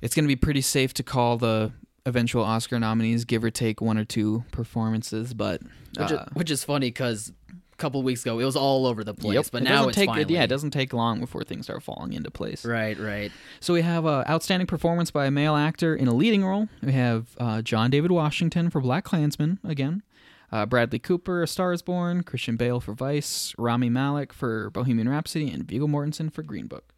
it's 0.01 0.15
going 0.15 0.25
to 0.25 0.29
be 0.29 0.37
pretty 0.37 0.61
safe 0.61 0.93
to 0.95 1.03
call 1.05 1.38
the 1.38 1.73
eventual 2.07 2.45
Oscar 2.45 2.79
nominees, 2.79 3.25
give 3.25 3.45
or 3.45 3.51
take 3.51 3.81
one 3.81 3.99
or 3.99 4.05
two 4.05 4.45
performances. 4.51 5.35
But 5.35 5.62
which, 5.97 6.12
uh, 6.12 6.15
is, 6.15 6.35
which 6.35 6.51
is 6.51 6.65
funny 6.65 6.88
because 6.88 7.33
a 7.51 7.77
couple 7.77 8.03
weeks 8.03 8.23
ago 8.23 8.38
it 8.38 8.45
was 8.45 8.57
all 8.57 8.87
over 8.87 9.05
the 9.05 9.15
place, 9.15 9.35
yep, 9.35 9.47
but 9.53 9.62
it 9.62 9.65
now 9.65 9.88
it's 9.88 9.97
take 9.97 10.09
finally 10.09 10.35
yeah, 10.35 10.45
it 10.45 10.49
doesn't 10.49 10.71
take 10.71 10.93
long 10.93 11.21
before 11.21 11.45
things 11.45 11.67
start 11.67 11.83
falling 11.83 12.12
into 12.12 12.31
place. 12.31 12.65
right, 12.65 12.99
right. 12.99 13.33
So 13.61 13.75
we 13.75 13.83
have 13.83 14.07
uh, 14.07 14.25
outstanding 14.29 14.67
performance 14.67 15.11
by 15.11 15.27
a 15.27 15.31
male 15.31 15.57
actor 15.57 15.95
in 15.95 16.09
a 16.09 16.15
leading 16.15 16.45
role. 16.45 16.69
We 16.83 16.93
have 16.93 17.37
uh, 17.38 17.62
John 17.62 17.91
David 17.91 18.11
Washington 18.11 18.71
for 18.71 18.81
Black 18.81 19.05
Klansman 19.05 19.59
again, 19.65 20.03
uh, 20.51 20.67
Bradley 20.67 20.99
Cooper, 20.99 21.43
A 21.43 21.47
Star 21.47 21.73
Is 21.73 21.83
Born, 21.83 22.23
Christian 22.23 22.57
Bale 22.57 22.81
for 22.81 22.95
Vice, 22.95 23.55
Rami 23.59 23.91
Malek 23.91 24.33
for 24.33 24.71
Bohemian 24.71 25.09
Rhapsody, 25.09 25.51
and 25.51 25.65
Viggo 25.65 25.87
Mortensen 25.87 26.33
for 26.33 26.43
Green 26.43 26.67
Book. 26.67 26.95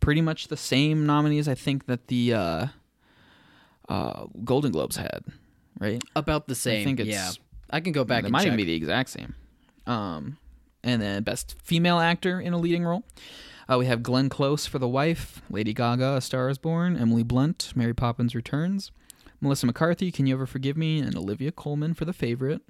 Pretty 0.00 0.20
much 0.20 0.46
the 0.46 0.56
same 0.56 1.06
nominees 1.06 1.48
I 1.48 1.54
think 1.54 1.86
that 1.86 2.06
the 2.06 2.70
uh, 3.88 4.26
Golden 4.44 4.72
Globes 4.72 4.96
had, 4.96 5.24
right? 5.78 6.02
About 6.16 6.46
the 6.48 6.54
same. 6.54 6.82
I 6.82 6.84
think 6.84 7.00
it's- 7.00 7.14
yeah, 7.14 7.30
I 7.70 7.80
can 7.80 7.92
go 7.92 8.04
back 8.04 8.24
it 8.24 8.30
might 8.30 8.40
check. 8.40 8.46
even 8.48 8.56
be 8.56 8.64
the 8.64 8.74
exact 8.74 9.10
same. 9.10 9.34
Um, 9.86 10.36
and 10.84 11.00
then 11.02 11.22
best 11.22 11.56
female 11.62 11.98
actor 11.98 12.40
in 12.40 12.52
a 12.52 12.58
leading 12.58 12.84
role. 12.84 13.04
Uh, 13.70 13.76
we 13.78 13.86
have 13.86 14.02
Glenn 14.02 14.28
Close 14.28 14.66
for 14.66 14.78
The 14.78 14.88
Wife, 14.88 15.42
Lady 15.50 15.74
Gaga, 15.74 16.16
A 16.16 16.20
Star 16.20 16.48
Is 16.48 16.56
Born, 16.58 16.96
Emily 16.96 17.22
Blunt, 17.22 17.72
Mary 17.74 17.92
Poppins 17.94 18.34
Returns, 18.34 18.90
Melissa 19.40 19.66
McCarthy, 19.66 20.10
Can 20.10 20.26
You 20.26 20.34
Ever 20.34 20.46
Forgive 20.46 20.76
Me, 20.76 20.98
and 21.00 21.14
Olivia 21.16 21.52
Colman 21.52 21.92
for 21.94 22.04
The 22.06 22.12
Favorite. 22.14 22.62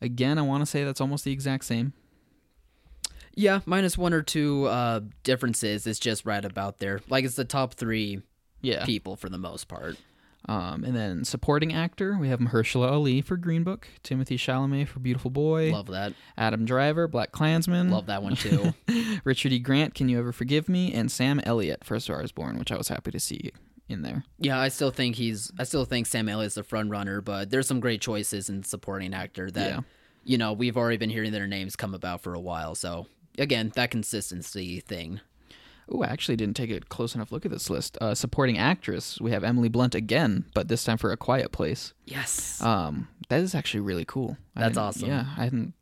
Again, 0.00 0.38
I 0.38 0.42
want 0.42 0.62
to 0.62 0.66
say 0.66 0.84
that's 0.84 1.00
almost 1.00 1.24
the 1.24 1.32
exact 1.32 1.64
same. 1.64 1.92
Yeah, 3.34 3.60
minus 3.66 3.98
one 3.98 4.12
or 4.14 4.22
two 4.22 4.64
uh, 4.66 5.00
differences. 5.22 5.86
It's 5.86 5.98
just 5.98 6.24
right 6.24 6.44
about 6.44 6.78
there. 6.78 7.00
Like 7.08 7.24
it's 7.24 7.34
the 7.36 7.44
top 7.44 7.74
three 7.74 8.22
Yeah. 8.62 8.84
people 8.84 9.16
for 9.16 9.28
the 9.28 9.38
most 9.38 9.68
part. 9.68 9.96
Um, 10.48 10.84
and 10.84 10.94
then 10.94 11.24
supporting 11.24 11.72
actor, 11.72 12.16
we 12.20 12.28
have 12.28 12.38
Mahershala 12.38 12.90
Ali 12.92 13.20
for 13.20 13.36
Green 13.36 13.64
Book, 13.64 13.88
Timothée 14.04 14.36
Chalamet 14.38 14.86
for 14.86 15.00
Beautiful 15.00 15.30
Boy, 15.30 15.72
Love 15.72 15.88
that. 15.88 16.12
Adam 16.38 16.64
Driver, 16.64 17.08
Black 17.08 17.32
Klansman, 17.32 17.90
Love 17.90 18.06
that 18.06 18.22
one 18.22 18.36
too. 18.36 18.72
Richard 19.24 19.52
E. 19.52 19.58
Grant, 19.58 19.94
Can 19.94 20.08
You 20.08 20.18
Ever 20.20 20.30
Forgive 20.32 20.68
Me, 20.68 20.92
and 20.92 21.10
Sam 21.10 21.40
Elliott 21.44 21.84
for 21.84 21.96
A 21.96 22.00
Star 22.00 22.22
Is 22.22 22.30
Born, 22.30 22.58
which 22.58 22.70
I 22.70 22.76
was 22.76 22.86
happy 22.88 23.10
to 23.10 23.18
see 23.18 23.50
in 23.88 24.02
there. 24.02 24.24
yeah, 24.38 24.58
I 24.60 24.68
still 24.68 24.90
think 24.90 25.16
he's. 25.16 25.50
I 25.58 25.64
still 25.64 25.84
think 25.84 26.06
Sam 26.06 26.28
Elliott's 26.28 26.54
the 26.56 26.62
front 26.64 26.90
runner, 26.90 27.20
but 27.20 27.50
there's 27.50 27.66
some 27.68 27.80
great 27.80 28.00
choices 28.00 28.48
in 28.48 28.62
supporting 28.64 29.14
actor 29.14 29.50
that, 29.52 29.70
Yeah. 29.70 29.80
you 30.24 30.38
know, 30.38 30.52
we've 30.52 30.76
already 30.76 30.96
been 30.96 31.10
hearing 31.10 31.32
their 31.32 31.46
names 31.46 31.76
come 31.76 31.94
about 31.94 32.20
for 32.22 32.34
a 32.34 32.40
while. 32.40 32.74
So 32.74 33.06
again, 33.38 33.72
that 33.76 33.90
consistency 33.90 34.80
thing. 34.80 35.20
Oh, 35.88 36.02
I 36.02 36.06
actually 36.08 36.36
didn't 36.36 36.56
take 36.56 36.70
a 36.70 36.80
close 36.80 37.14
enough 37.14 37.30
look 37.30 37.44
at 37.44 37.52
this 37.52 37.70
list. 37.70 37.96
Uh, 38.00 38.14
supporting 38.14 38.58
actress, 38.58 39.20
we 39.20 39.30
have 39.30 39.44
Emily 39.44 39.68
Blunt 39.68 39.94
again, 39.94 40.44
but 40.54 40.66
this 40.68 40.82
time 40.84 40.98
for 40.98 41.12
A 41.12 41.16
Quiet 41.16 41.52
Place. 41.52 41.92
Yes. 42.04 42.60
Um, 42.60 43.08
that 43.28 43.40
is 43.40 43.54
actually 43.54 43.80
really 43.80 44.04
cool. 44.04 44.36
I 44.56 44.60
That's 44.62 44.76
awesome. 44.76 45.08
Yeah, 45.08 45.26
I 45.36 45.44
hadn't. 45.44 45.74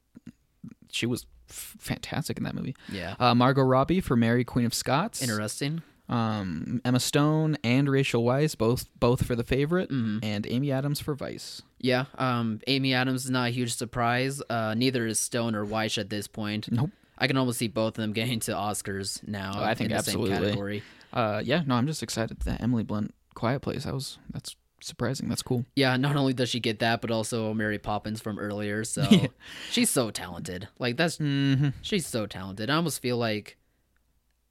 She 0.90 1.06
was 1.06 1.26
f- 1.50 1.76
fantastic 1.78 2.36
in 2.38 2.44
that 2.44 2.54
movie. 2.54 2.76
yeah. 2.92 3.14
Uh, 3.18 3.34
Margot 3.34 3.62
Robbie 3.62 4.00
for 4.00 4.14
Mary 4.16 4.44
Queen 4.44 4.66
of 4.66 4.74
Scots. 4.74 5.22
Interesting. 5.22 5.82
um, 6.10 6.82
Emma 6.84 7.00
Stone 7.00 7.56
and 7.64 7.88
Rachel 7.88 8.22
Weisz 8.24 8.56
both 8.58 8.86
both 9.00 9.24
for 9.26 9.34
The 9.34 9.42
Favorite, 9.44 9.90
Mm-hmm. 9.90 10.18
and 10.22 10.46
Amy 10.50 10.70
Adams 10.70 11.00
for 11.00 11.14
Vice. 11.14 11.62
Yeah. 11.78 12.04
Um. 12.18 12.60
Amy 12.66 12.92
Adams 12.94 13.24
is 13.24 13.30
not 13.30 13.48
a 13.48 13.50
huge 13.50 13.74
surprise. 13.74 14.42
Uh. 14.50 14.74
Neither 14.74 15.06
is 15.06 15.18
Stone 15.18 15.54
or 15.54 15.64
Weisz 15.64 15.96
at 15.98 16.10
this 16.10 16.26
point. 16.28 16.70
Nope. 16.70 16.90
I 17.18 17.26
can 17.26 17.36
almost 17.36 17.58
see 17.58 17.68
both 17.68 17.96
of 17.98 18.02
them 18.02 18.12
getting 18.12 18.40
to 18.40 18.52
Oscars 18.52 19.26
now. 19.26 19.52
Oh, 19.56 19.62
I 19.64 19.74
think 19.74 19.90
in 19.90 19.96
the 19.96 20.02
same 20.02 20.14
absolutely. 20.20 20.46
category. 20.48 20.82
Uh, 21.12 21.40
yeah, 21.44 21.62
no, 21.66 21.74
I'm 21.76 21.86
just 21.86 22.02
excited 22.02 22.40
that 22.40 22.60
Emily 22.60 22.82
Blunt, 22.82 23.14
Quiet 23.34 23.60
Place. 23.60 23.84
That 23.84 23.94
was 23.94 24.18
that's 24.32 24.56
surprising. 24.80 25.28
That's 25.28 25.42
cool. 25.42 25.64
Yeah, 25.76 25.96
not 25.96 26.16
only 26.16 26.32
does 26.34 26.48
she 26.50 26.58
get 26.60 26.80
that, 26.80 27.00
but 27.00 27.10
also 27.10 27.54
Mary 27.54 27.78
Poppins 27.78 28.20
from 28.20 28.38
earlier. 28.38 28.82
So 28.84 29.06
she's 29.70 29.90
so 29.90 30.10
talented. 30.10 30.68
Like 30.78 30.96
that's 30.96 31.18
Mm-hmm. 31.18 31.68
she's 31.82 32.06
so 32.06 32.26
talented. 32.26 32.68
I 32.68 32.74
almost 32.76 33.00
feel 33.00 33.16
like 33.16 33.56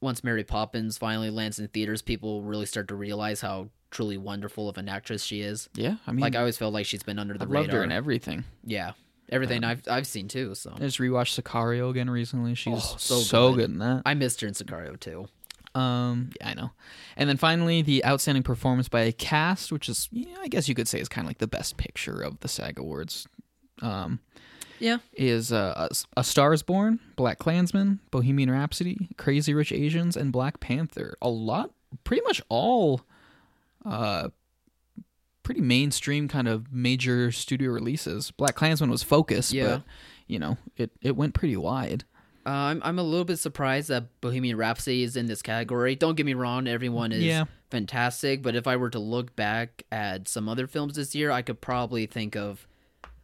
once 0.02 0.24
Mary 0.24 0.44
Poppins 0.44 0.98
finally 0.98 1.30
lands 1.30 1.60
in 1.60 1.68
theaters, 1.68 2.02
people 2.02 2.44
really 2.44 2.66
start 2.66 2.88
to 2.90 2.96
realize 2.96 3.42
how 3.42 3.70
truly 3.92 4.18
wonderful 4.18 4.68
of 4.68 4.78
an 4.78 4.90
actress 4.90 5.24
she 5.24 5.42
is. 5.42 5.70
Yeah, 5.76 5.96
I 6.08 6.12
mean, 6.12 6.22
Like 6.22 6.36
I 6.36 6.40
always 6.40 6.58
felt 6.58 6.74
like 6.74 6.86
she's 6.86 7.04
been 7.04 7.20
under 7.20 7.36
the 7.36 7.44
I've 7.44 7.50
radar. 7.52 7.62
loved 7.62 7.74
her 7.74 7.84
in 7.84 7.92
everything. 7.92 8.44
yeah, 8.66 8.94
everything 9.34 9.64
I've 9.64 9.82
I've 9.90 10.08
seen 10.08 10.28
too. 10.28 10.56
So 10.56 10.72
I 10.76 10.80
just 10.80 11.00
rewatched 11.00 11.42
Sicario 11.42 11.90
again 11.90 12.10
recently. 12.10 12.56
She's 12.56 12.74
Oh, 12.74 12.96
so, 12.98 13.16
so 13.20 13.50
good. 13.52 13.56
good. 13.58 13.70
in 13.72 13.78
that. 13.80 14.02
I 14.06 14.14
missed 14.14 14.42
her 14.42 14.48
in 14.48 14.54
Sicario 14.54 15.00
too. 15.00 15.28
Um, 15.76 16.30
yeah, 16.40 16.50
I 16.50 16.54
know. 16.54 16.72
And 17.18 17.28
then 17.28 17.38
finally, 17.38 17.82
the 17.82 18.06
outstanding 18.06 18.44
performance 18.44 18.88
by 18.90 19.02
a 19.02 19.12
cast, 19.12 19.72
which 19.72 19.90
is, 19.90 20.08
yeah, 20.12 20.36
I 20.40 20.48
guess 20.48 20.70
you 20.70 20.76
could 20.76 20.88
say, 20.88 21.00
is 21.00 21.10
kind 21.10 21.26
of 21.26 21.30
like 21.30 21.40
the 21.40 21.48
best 21.48 21.78
picture 21.78 22.22
of 22.22 22.40
the 22.42 22.48
SAG 22.48 22.78
Awards. 22.78 23.28
Um, 23.82 24.20
Yeah, 24.78 24.98
is 25.14 25.52
uh, 25.52 25.88
a, 25.90 26.20
a 26.20 26.24
Star 26.24 26.54
is 26.54 26.62
Born, 26.62 27.00
Black 27.16 27.40
Klansman, 27.40 28.02
Bohemian 28.12 28.52
Rhapsody, 28.52 29.10
Crazy 29.18 29.54
Rich 29.56 29.72
Asians, 29.72 30.16
and 30.16 30.32
Black 30.32 30.60
Panther. 30.60 31.18
A 31.24 31.30
lot, 31.30 31.72
pretty 32.04 32.22
much 32.24 32.40
all, 32.50 33.02
uh, 33.84 34.30
pretty 35.44 35.62
mainstream 35.62 36.28
kind 36.28 36.48
of 36.48 36.72
major 36.74 37.32
studio 37.32 37.72
releases. 37.72 38.32
Black 38.32 38.56
Klansman 38.56 38.90
was 38.90 39.04
focused, 39.04 39.54
Yeah. 39.54 39.68
but 39.68 39.84
you 40.28 40.40
know 40.40 40.58
it 40.78 40.92
it 41.02 41.16
went 41.16 41.34
pretty 41.34 41.58
wide. 41.58 42.06
uh, 42.46 42.50
I'm 42.50 42.82
I'm 42.84 43.00
a 43.00 43.04
little 43.04 43.26
bit 43.26 43.38
surprised 43.40 43.90
that 43.90 44.06
Bohemian 44.22 44.58
Rhapsody 44.58 45.04
is 45.04 45.16
in 45.16 45.28
this 45.28 45.42
category. 45.42 45.96
Don't 45.96 46.16
get 46.16 46.26
me 46.26 46.34
wrong, 46.34 46.68
everyone 46.68 47.12
is 47.12 47.24
Yeah. 47.24 47.46
fantastic, 47.70 48.42
but 48.42 48.56
if 48.56 48.68
I 48.68 48.76
were 48.78 48.90
to 48.90 49.00
look 49.00 49.36
back 49.36 49.84
at 49.92 50.28
some 50.28 50.48
other 50.50 50.68
films 50.68 50.96
this 50.96 51.14
year, 51.16 51.30
I 51.32 51.42
could 51.42 51.60
probably 51.62 52.06
think 52.06 52.36
of 52.36 52.68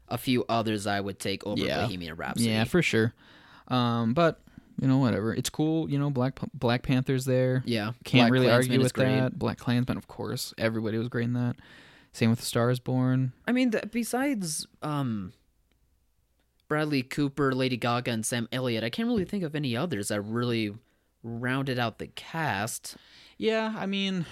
a 0.07 0.17
few 0.17 0.43
others 0.49 0.87
I 0.87 0.99
would 1.01 1.19
take 1.19 1.45
over 1.45 1.61
Yeah. 1.61 1.81
Bohemian 1.81 2.15
Rhapsody. 2.15 2.49
Yeah, 2.49 2.63
for 2.63 2.81
sure. 2.81 3.13
Um, 3.67 4.13
but 4.13 4.41
you 4.81 4.87
know 4.87 4.97
whatever, 4.97 5.33
it's 5.33 5.49
cool. 5.49 5.89
You 5.89 5.99
know 5.99 6.09
Black 6.09 6.39
Black 6.53 6.81
Panther's 6.83 7.25
there. 7.25 7.61
Yeah, 7.65 7.91
Can't 8.05 8.23
Black 8.23 8.31
really 8.31 8.47
Klansman 8.47 8.71
argue 8.73 8.83
with 8.83 8.93
great. 8.93 9.19
that. 9.19 9.37
Black 9.37 9.57
Klansman, 9.57 9.97
of 9.97 10.07
course, 10.07 10.53
everybody 10.57 10.97
was 10.97 11.09
great 11.09 11.25
in 11.25 11.33
that. 11.33 11.55
Same 12.11 12.29
with 12.29 12.39
The 12.39 12.45
Star 12.45 12.69
is 12.69 12.79
Born. 12.79 13.33
I 13.47 13.51
mean, 13.51 13.71
th- 13.71 13.85
besides 13.91 14.67
um, 14.81 15.33
Bradley 16.67 17.03
Cooper, 17.03 17.53
Lady 17.53 17.77
Gaga, 17.77 18.11
and 18.11 18.25
Sam 18.25 18.47
Elliott, 18.51 18.83
I 18.83 18.89
can't 18.89 19.07
really 19.07 19.25
think 19.25 19.43
of 19.43 19.55
any 19.55 19.75
others 19.77 20.07
that 20.09 20.21
really 20.21 20.73
rounded 21.23 21.77
out 21.79 21.99
the 21.99 22.07
cast. 22.07 22.97
Yeah, 23.37 23.75
I 23.77 23.85
mean, 23.85 24.25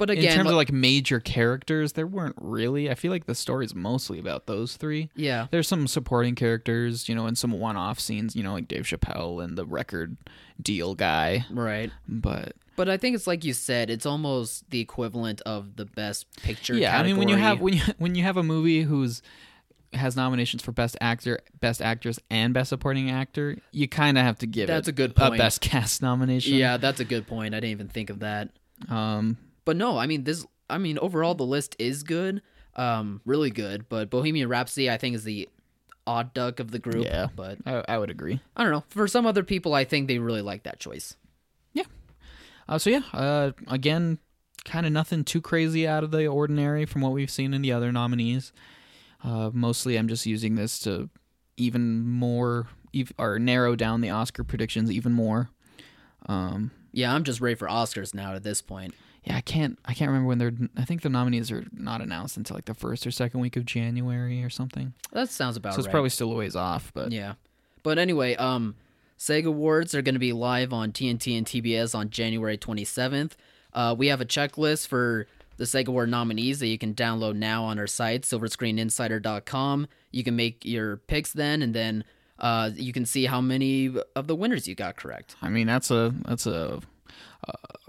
But 0.00 0.10
again, 0.10 0.24
in 0.32 0.36
terms 0.36 0.46
li- 0.48 0.52
of 0.54 0.56
like 0.56 0.72
major 0.72 1.20
characters, 1.20 1.92
there 1.92 2.06
weren't 2.08 2.34
really. 2.40 2.90
I 2.90 2.94
feel 2.96 3.12
like 3.12 3.26
the 3.26 3.34
story's 3.36 3.74
mostly 3.74 4.18
about 4.18 4.46
those 4.46 4.76
three. 4.76 5.10
yeah, 5.14 5.46
There's 5.52 5.68
some 5.68 5.86
supporting 5.86 6.34
characters, 6.34 7.08
you 7.08 7.14
know, 7.14 7.26
and 7.26 7.38
some 7.38 7.52
one-off 7.52 8.00
scenes, 8.00 8.34
you 8.34 8.42
know, 8.42 8.52
like 8.54 8.66
Dave 8.66 8.82
Chappelle 8.84 9.44
and 9.44 9.56
the 9.56 9.64
record 9.64 10.16
deal 10.60 10.94
guy. 10.96 11.44
right. 11.50 11.90
But 12.08 12.54
But 12.76 12.88
I 12.88 12.96
think 12.96 13.14
it's 13.14 13.26
like 13.28 13.44
you 13.44 13.52
said, 13.52 13.90
it's 13.90 14.06
almost 14.06 14.68
the 14.70 14.80
equivalent 14.80 15.40
of 15.42 15.76
the 15.76 15.84
best 15.84 16.26
picture. 16.42 16.74
yeah, 16.74 16.98
I 16.98 17.02
mean, 17.04 17.16
when 17.18 17.28
you 17.28 17.36
have 17.36 17.60
when 17.60 17.74
you 17.74 17.82
when 17.98 18.14
you 18.16 18.24
have 18.24 18.36
a 18.36 18.42
movie 18.42 18.82
who's 18.82 19.22
has 19.92 20.14
nominations 20.16 20.62
for 20.62 20.70
best 20.72 20.96
actor, 21.00 21.40
best 21.60 21.82
actress, 21.82 22.18
and 22.30 22.54
best 22.54 22.68
supporting 22.68 23.10
actor, 23.10 23.56
you 23.72 23.88
kind 23.88 24.16
of 24.16 24.24
have 24.24 24.38
to 24.38 24.46
give 24.46 24.68
That's 24.68 24.86
it 24.86 24.92
a 24.92 24.94
good 24.94 25.12
a 25.16 25.30
best 25.32 25.60
cast 25.70 26.00
nomination. 26.00 26.54
yeah, 26.54 26.76
that's 26.76 27.00
a 27.00 27.04
good 27.04 27.26
point. 27.26 27.54
I 27.54 27.58
didn't 27.58 27.72
even 27.72 27.88
think 27.88 28.08
of 28.08 28.20
that. 28.20 28.50
Um. 28.88 29.36
But 29.70 29.76
no, 29.76 29.98
I 29.98 30.08
mean 30.08 30.24
this. 30.24 30.44
I 30.68 30.78
mean 30.78 30.98
overall, 30.98 31.36
the 31.36 31.46
list 31.46 31.76
is 31.78 32.02
good, 32.02 32.42
um, 32.74 33.20
really 33.24 33.50
good. 33.50 33.88
But 33.88 34.10
Bohemian 34.10 34.48
Rhapsody, 34.48 34.90
I 34.90 34.96
think, 34.96 35.14
is 35.14 35.22
the 35.22 35.48
odd 36.08 36.34
duck 36.34 36.58
of 36.58 36.72
the 36.72 36.80
group. 36.80 37.04
Yeah. 37.04 37.28
But 37.36 37.58
I, 37.64 37.84
I 37.88 37.96
would 37.96 38.10
agree. 38.10 38.40
I 38.56 38.64
don't 38.64 38.72
know. 38.72 38.82
For 38.88 39.06
some 39.06 39.26
other 39.26 39.44
people, 39.44 39.72
I 39.72 39.84
think 39.84 40.08
they 40.08 40.18
really 40.18 40.42
like 40.42 40.64
that 40.64 40.80
choice. 40.80 41.14
Uh, 42.68 42.78
so 42.78 42.90
yeah, 42.90 43.02
uh, 43.12 43.52
again, 43.68 44.18
kind 44.64 44.86
of 44.86 44.92
nothing 44.92 45.22
too 45.22 45.40
crazy 45.40 45.86
out 45.86 46.02
of 46.02 46.10
the 46.10 46.26
ordinary 46.26 46.84
from 46.84 47.02
what 47.02 47.12
we've 47.12 47.30
seen 47.30 47.54
in 47.54 47.62
the 47.62 47.70
other 47.70 47.92
nominees. 47.92 48.52
Uh, 49.22 49.50
mostly, 49.52 49.96
I'm 49.96 50.08
just 50.08 50.26
using 50.26 50.56
this 50.56 50.80
to 50.80 51.10
even 51.56 52.04
more 52.08 52.66
ev- 52.92 53.12
or 53.18 53.38
narrow 53.38 53.76
down 53.76 54.00
the 54.00 54.10
Oscar 54.10 54.42
predictions 54.42 54.90
even 54.90 55.12
more. 55.12 55.48
Um, 56.26 56.72
Yeah, 56.92 57.14
I'm 57.14 57.22
just 57.22 57.40
ready 57.40 57.54
for 57.54 57.68
Oscars 57.68 58.14
now 58.14 58.34
at 58.34 58.42
this 58.42 58.62
point. 58.62 58.94
Yeah, 59.24 59.36
I 59.36 59.40
can't 59.40 59.78
I 59.84 59.92
can't 59.92 60.08
remember 60.08 60.28
when 60.28 60.38
they're. 60.38 60.52
I 60.76 60.84
think 60.84 61.02
the 61.02 61.10
nominees 61.10 61.50
are 61.50 61.64
not 61.72 62.00
announced 62.00 62.36
until 62.36 62.56
like 62.56 62.64
the 62.64 62.74
first 62.74 63.06
or 63.06 63.10
second 63.10 63.40
week 63.40 63.56
of 63.56 63.64
January 63.64 64.42
or 64.42 64.50
something. 64.50 64.94
That 65.12 65.28
sounds 65.28 65.56
about 65.56 65.74
so 65.74 65.80
it's 65.80 65.86
right. 65.86 65.92
probably 65.92 66.10
still 66.10 66.32
a 66.32 66.34
ways 66.34 66.56
off. 66.56 66.90
But 66.94 67.12
Yeah. 67.12 67.34
But 67.82 67.98
anyway, 67.98 68.36
um 68.36 68.76
SAG 69.20 69.44
Awards 69.44 69.94
are 69.94 70.00
going 70.00 70.14
to 70.14 70.18
be 70.18 70.32
live 70.32 70.72
on 70.72 70.92
TNT 70.92 71.36
and 71.36 71.46
TBS 71.46 71.94
on 71.94 72.08
January 72.08 72.56
27th. 72.56 73.32
Uh, 73.74 73.94
we 73.96 74.06
have 74.06 74.22
a 74.22 74.24
checklist 74.24 74.86
for 74.86 75.26
the 75.58 75.66
SAG 75.66 75.88
Award 75.88 76.08
nominees 76.08 76.58
that 76.60 76.68
you 76.68 76.78
can 76.78 76.94
download 76.94 77.36
now 77.36 77.64
on 77.64 77.78
our 77.78 77.86
site, 77.86 78.22
silverscreeninsider.com. 78.22 79.88
You 80.10 80.24
can 80.24 80.36
make 80.36 80.64
your 80.64 80.96
picks 80.96 81.34
then, 81.34 81.60
and 81.60 81.74
then 81.74 82.04
uh, 82.38 82.70
you 82.74 82.94
can 82.94 83.04
see 83.04 83.26
how 83.26 83.42
many 83.42 83.94
of 84.16 84.26
the 84.26 84.34
winners 84.34 84.66
you 84.66 84.74
got 84.74 84.96
correct. 84.96 85.36
I 85.42 85.50
mean 85.50 85.66
that's 85.66 85.90
a 85.90 86.14
that's 86.24 86.46
a, 86.46 86.80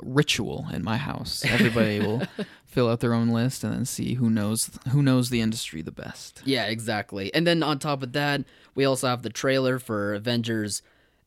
ritual 0.01 0.67
in 0.73 0.83
my 0.83 0.97
house. 0.97 1.43
Everybody 1.45 1.99
will 1.99 2.23
fill 2.65 2.89
out 2.89 2.99
their 2.99 3.13
own 3.13 3.29
list 3.29 3.63
and 3.63 3.73
then 3.73 3.85
see 3.85 4.15
who 4.15 4.29
knows 4.29 4.71
who 4.91 5.01
knows 5.01 5.29
the 5.29 5.41
industry 5.41 5.81
the 5.81 5.91
best. 5.91 6.41
Yeah, 6.45 6.65
exactly. 6.65 7.33
And 7.33 7.45
then 7.45 7.63
on 7.63 7.79
top 7.79 8.03
of 8.03 8.13
that, 8.13 8.43
we 8.75 8.85
also 8.85 9.07
have 9.07 9.21
the 9.21 9.29
trailer 9.29 9.79
for 9.79 10.13
Avengers 10.13 10.81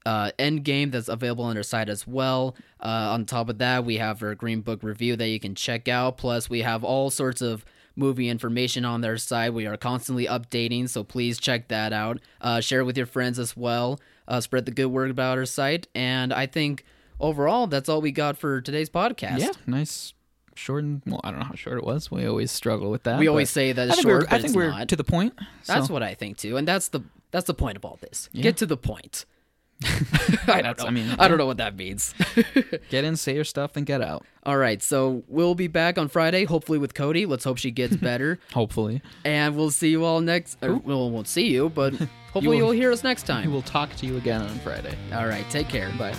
uh, 0.06 0.30
Endgame 0.38 0.90
that's 0.90 1.08
available 1.08 1.44
on 1.44 1.56
our 1.56 1.62
site 1.62 1.88
as 1.88 2.06
well. 2.06 2.56
Uh, 2.80 3.12
on 3.12 3.24
top 3.24 3.48
of 3.48 3.58
that, 3.58 3.84
we 3.84 3.96
have 3.96 4.22
our 4.22 4.34
Green 4.34 4.60
Book 4.60 4.82
review 4.82 5.16
that 5.16 5.28
you 5.28 5.40
can 5.40 5.54
check 5.54 5.88
out. 5.88 6.18
Plus, 6.18 6.50
we 6.50 6.60
have 6.60 6.84
all 6.84 7.10
sorts 7.10 7.40
of 7.40 7.64
movie 7.96 8.28
information 8.28 8.84
on 8.84 9.00
their 9.00 9.16
site. 9.16 9.54
We 9.54 9.66
are 9.66 9.76
constantly 9.76 10.26
updating, 10.26 10.88
so 10.88 11.04
please 11.04 11.38
check 11.38 11.68
that 11.68 11.92
out. 11.92 12.18
Uh, 12.40 12.60
share 12.60 12.80
it 12.80 12.84
with 12.84 12.96
your 12.96 13.06
friends 13.06 13.38
as 13.38 13.56
well. 13.56 14.00
Uh, 14.26 14.40
spread 14.40 14.66
the 14.66 14.72
good 14.72 14.86
word 14.86 15.10
about 15.10 15.38
our 15.38 15.46
site. 15.46 15.86
And 15.94 16.32
I 16.32 16.46
think 16.46 16.84
overall, 17.24 17.66
that's 17.66 17.88
all 17.88 18.00
we 18.00 18.12
got 18.12 18.36
for 18.36 18.60
today's 18.60 18.90
podcast. 18.90 19.38
Yeah, 19.40 19.50
nice 19.66 20.12
short 20.56 20.84
and 20.84 21.02
well, 21.06 21.20
I 21.24 21.30
don't 21.30 21.40
know 21.40 21.46
how 21.46 21.54
short 21.54 21.78
it 21.78 21.84
was. 21.84 22.10
We 22.10 22.26
always 22.26 22.50
struggle 22.52 22.90
with 22.90 23.02
that. 23.04 23.18
We 23.18 23.26
always 23.28 23.50
say 23.50 23.72
that 23.72 23.82
I 23.82 23.84
it's 23.86 23.94
think 23.96 24.06
short, 24.08 24.32
I 24.32 24.40
think 24.40 24.54
we're 24.54 24.70
not. 24.70 24.88
to 24.88 24.96
the 24.96 25.04
point. 25.04 25.34
That's 25.66 25.88
what 25.88 26.02
I 26.02 26.14
think 26.14 26.36
too, 26.36 26.56
and 26.56 26.66
that's 26.68 26.88
the 26.88 27.00
that's 27.30 27.46
the 27.46 27.54
point 27.54 27.76
of 27.76 27.84
all 27.84 27.98
this. 28.00 28.28
Get 28.34 28.56
to 28.58 28.66
the 28.66 28.76
point. 28.76 29.24
I 30.46 30.62
don't 30.62 30.78
know. 30.78 30.84
I 30.86 30.90
mean, 30.90 31.16
I 31.18 31.26
don't 31.26 31.36
know 31.36 31.46
what 31.46 31.56
that 31.56 31.76
means. 31.76 32.14
get 32.90 33.02
in, 33.04 33.16
say 33.16 33.34
your 33.34 33.42
stuff, 33.44 33.72
then 33.72 33.82
get 33.82 34.00
out. 34.00 34.24
all 34.44 34.56
right, 34.56 34.80
so 34.80 35.24
we'll 35.26 35.56
be 35.56 35.66
back 35.66 35.98
on 35.98 36.06
Friday, 36.08 36.44
hopefully 36.44 36.78
with 36.78 36.94
Cody. 36.94 37.26
Let's 37.26 37.42
hope 37.42 37.58
she 37.58 37.72
gets 37.72 37.96
better, 37.96 38.38
Hopefully, 38.52 39.02
and 39.24 39.56
we'll 39.56 39.72
see 39.72 39.88
you 39.88 40.04
all 40.04 40.20
next. 40.20 40.58
Or, 40.62 40.74
well, 40.76 41.08
we 41.08 41.12
won't 41.14 41.26
see 41.26 41.48
you, 41.48 41.70
but 41.70 41.92
hopefully 42.32 42.46
will- 42.46 42.54
you'll 42.54 42.70
hear 42.70 42.92
us 42.92 43.02
next 43.02 43.24
time. 43.24 43.50
We'll 43.50 43.62
talk 43.62 43.94
to 43.96 44.06
you 44.06 44.16
again 44.16 44.42
on 44.42 44.58
Friday. 44.60 44.96
All 45.12 45.26
right, 45.26 45.44
take 45.50 45.68
care. 45.68 45.90
Bye. 45.98 46.14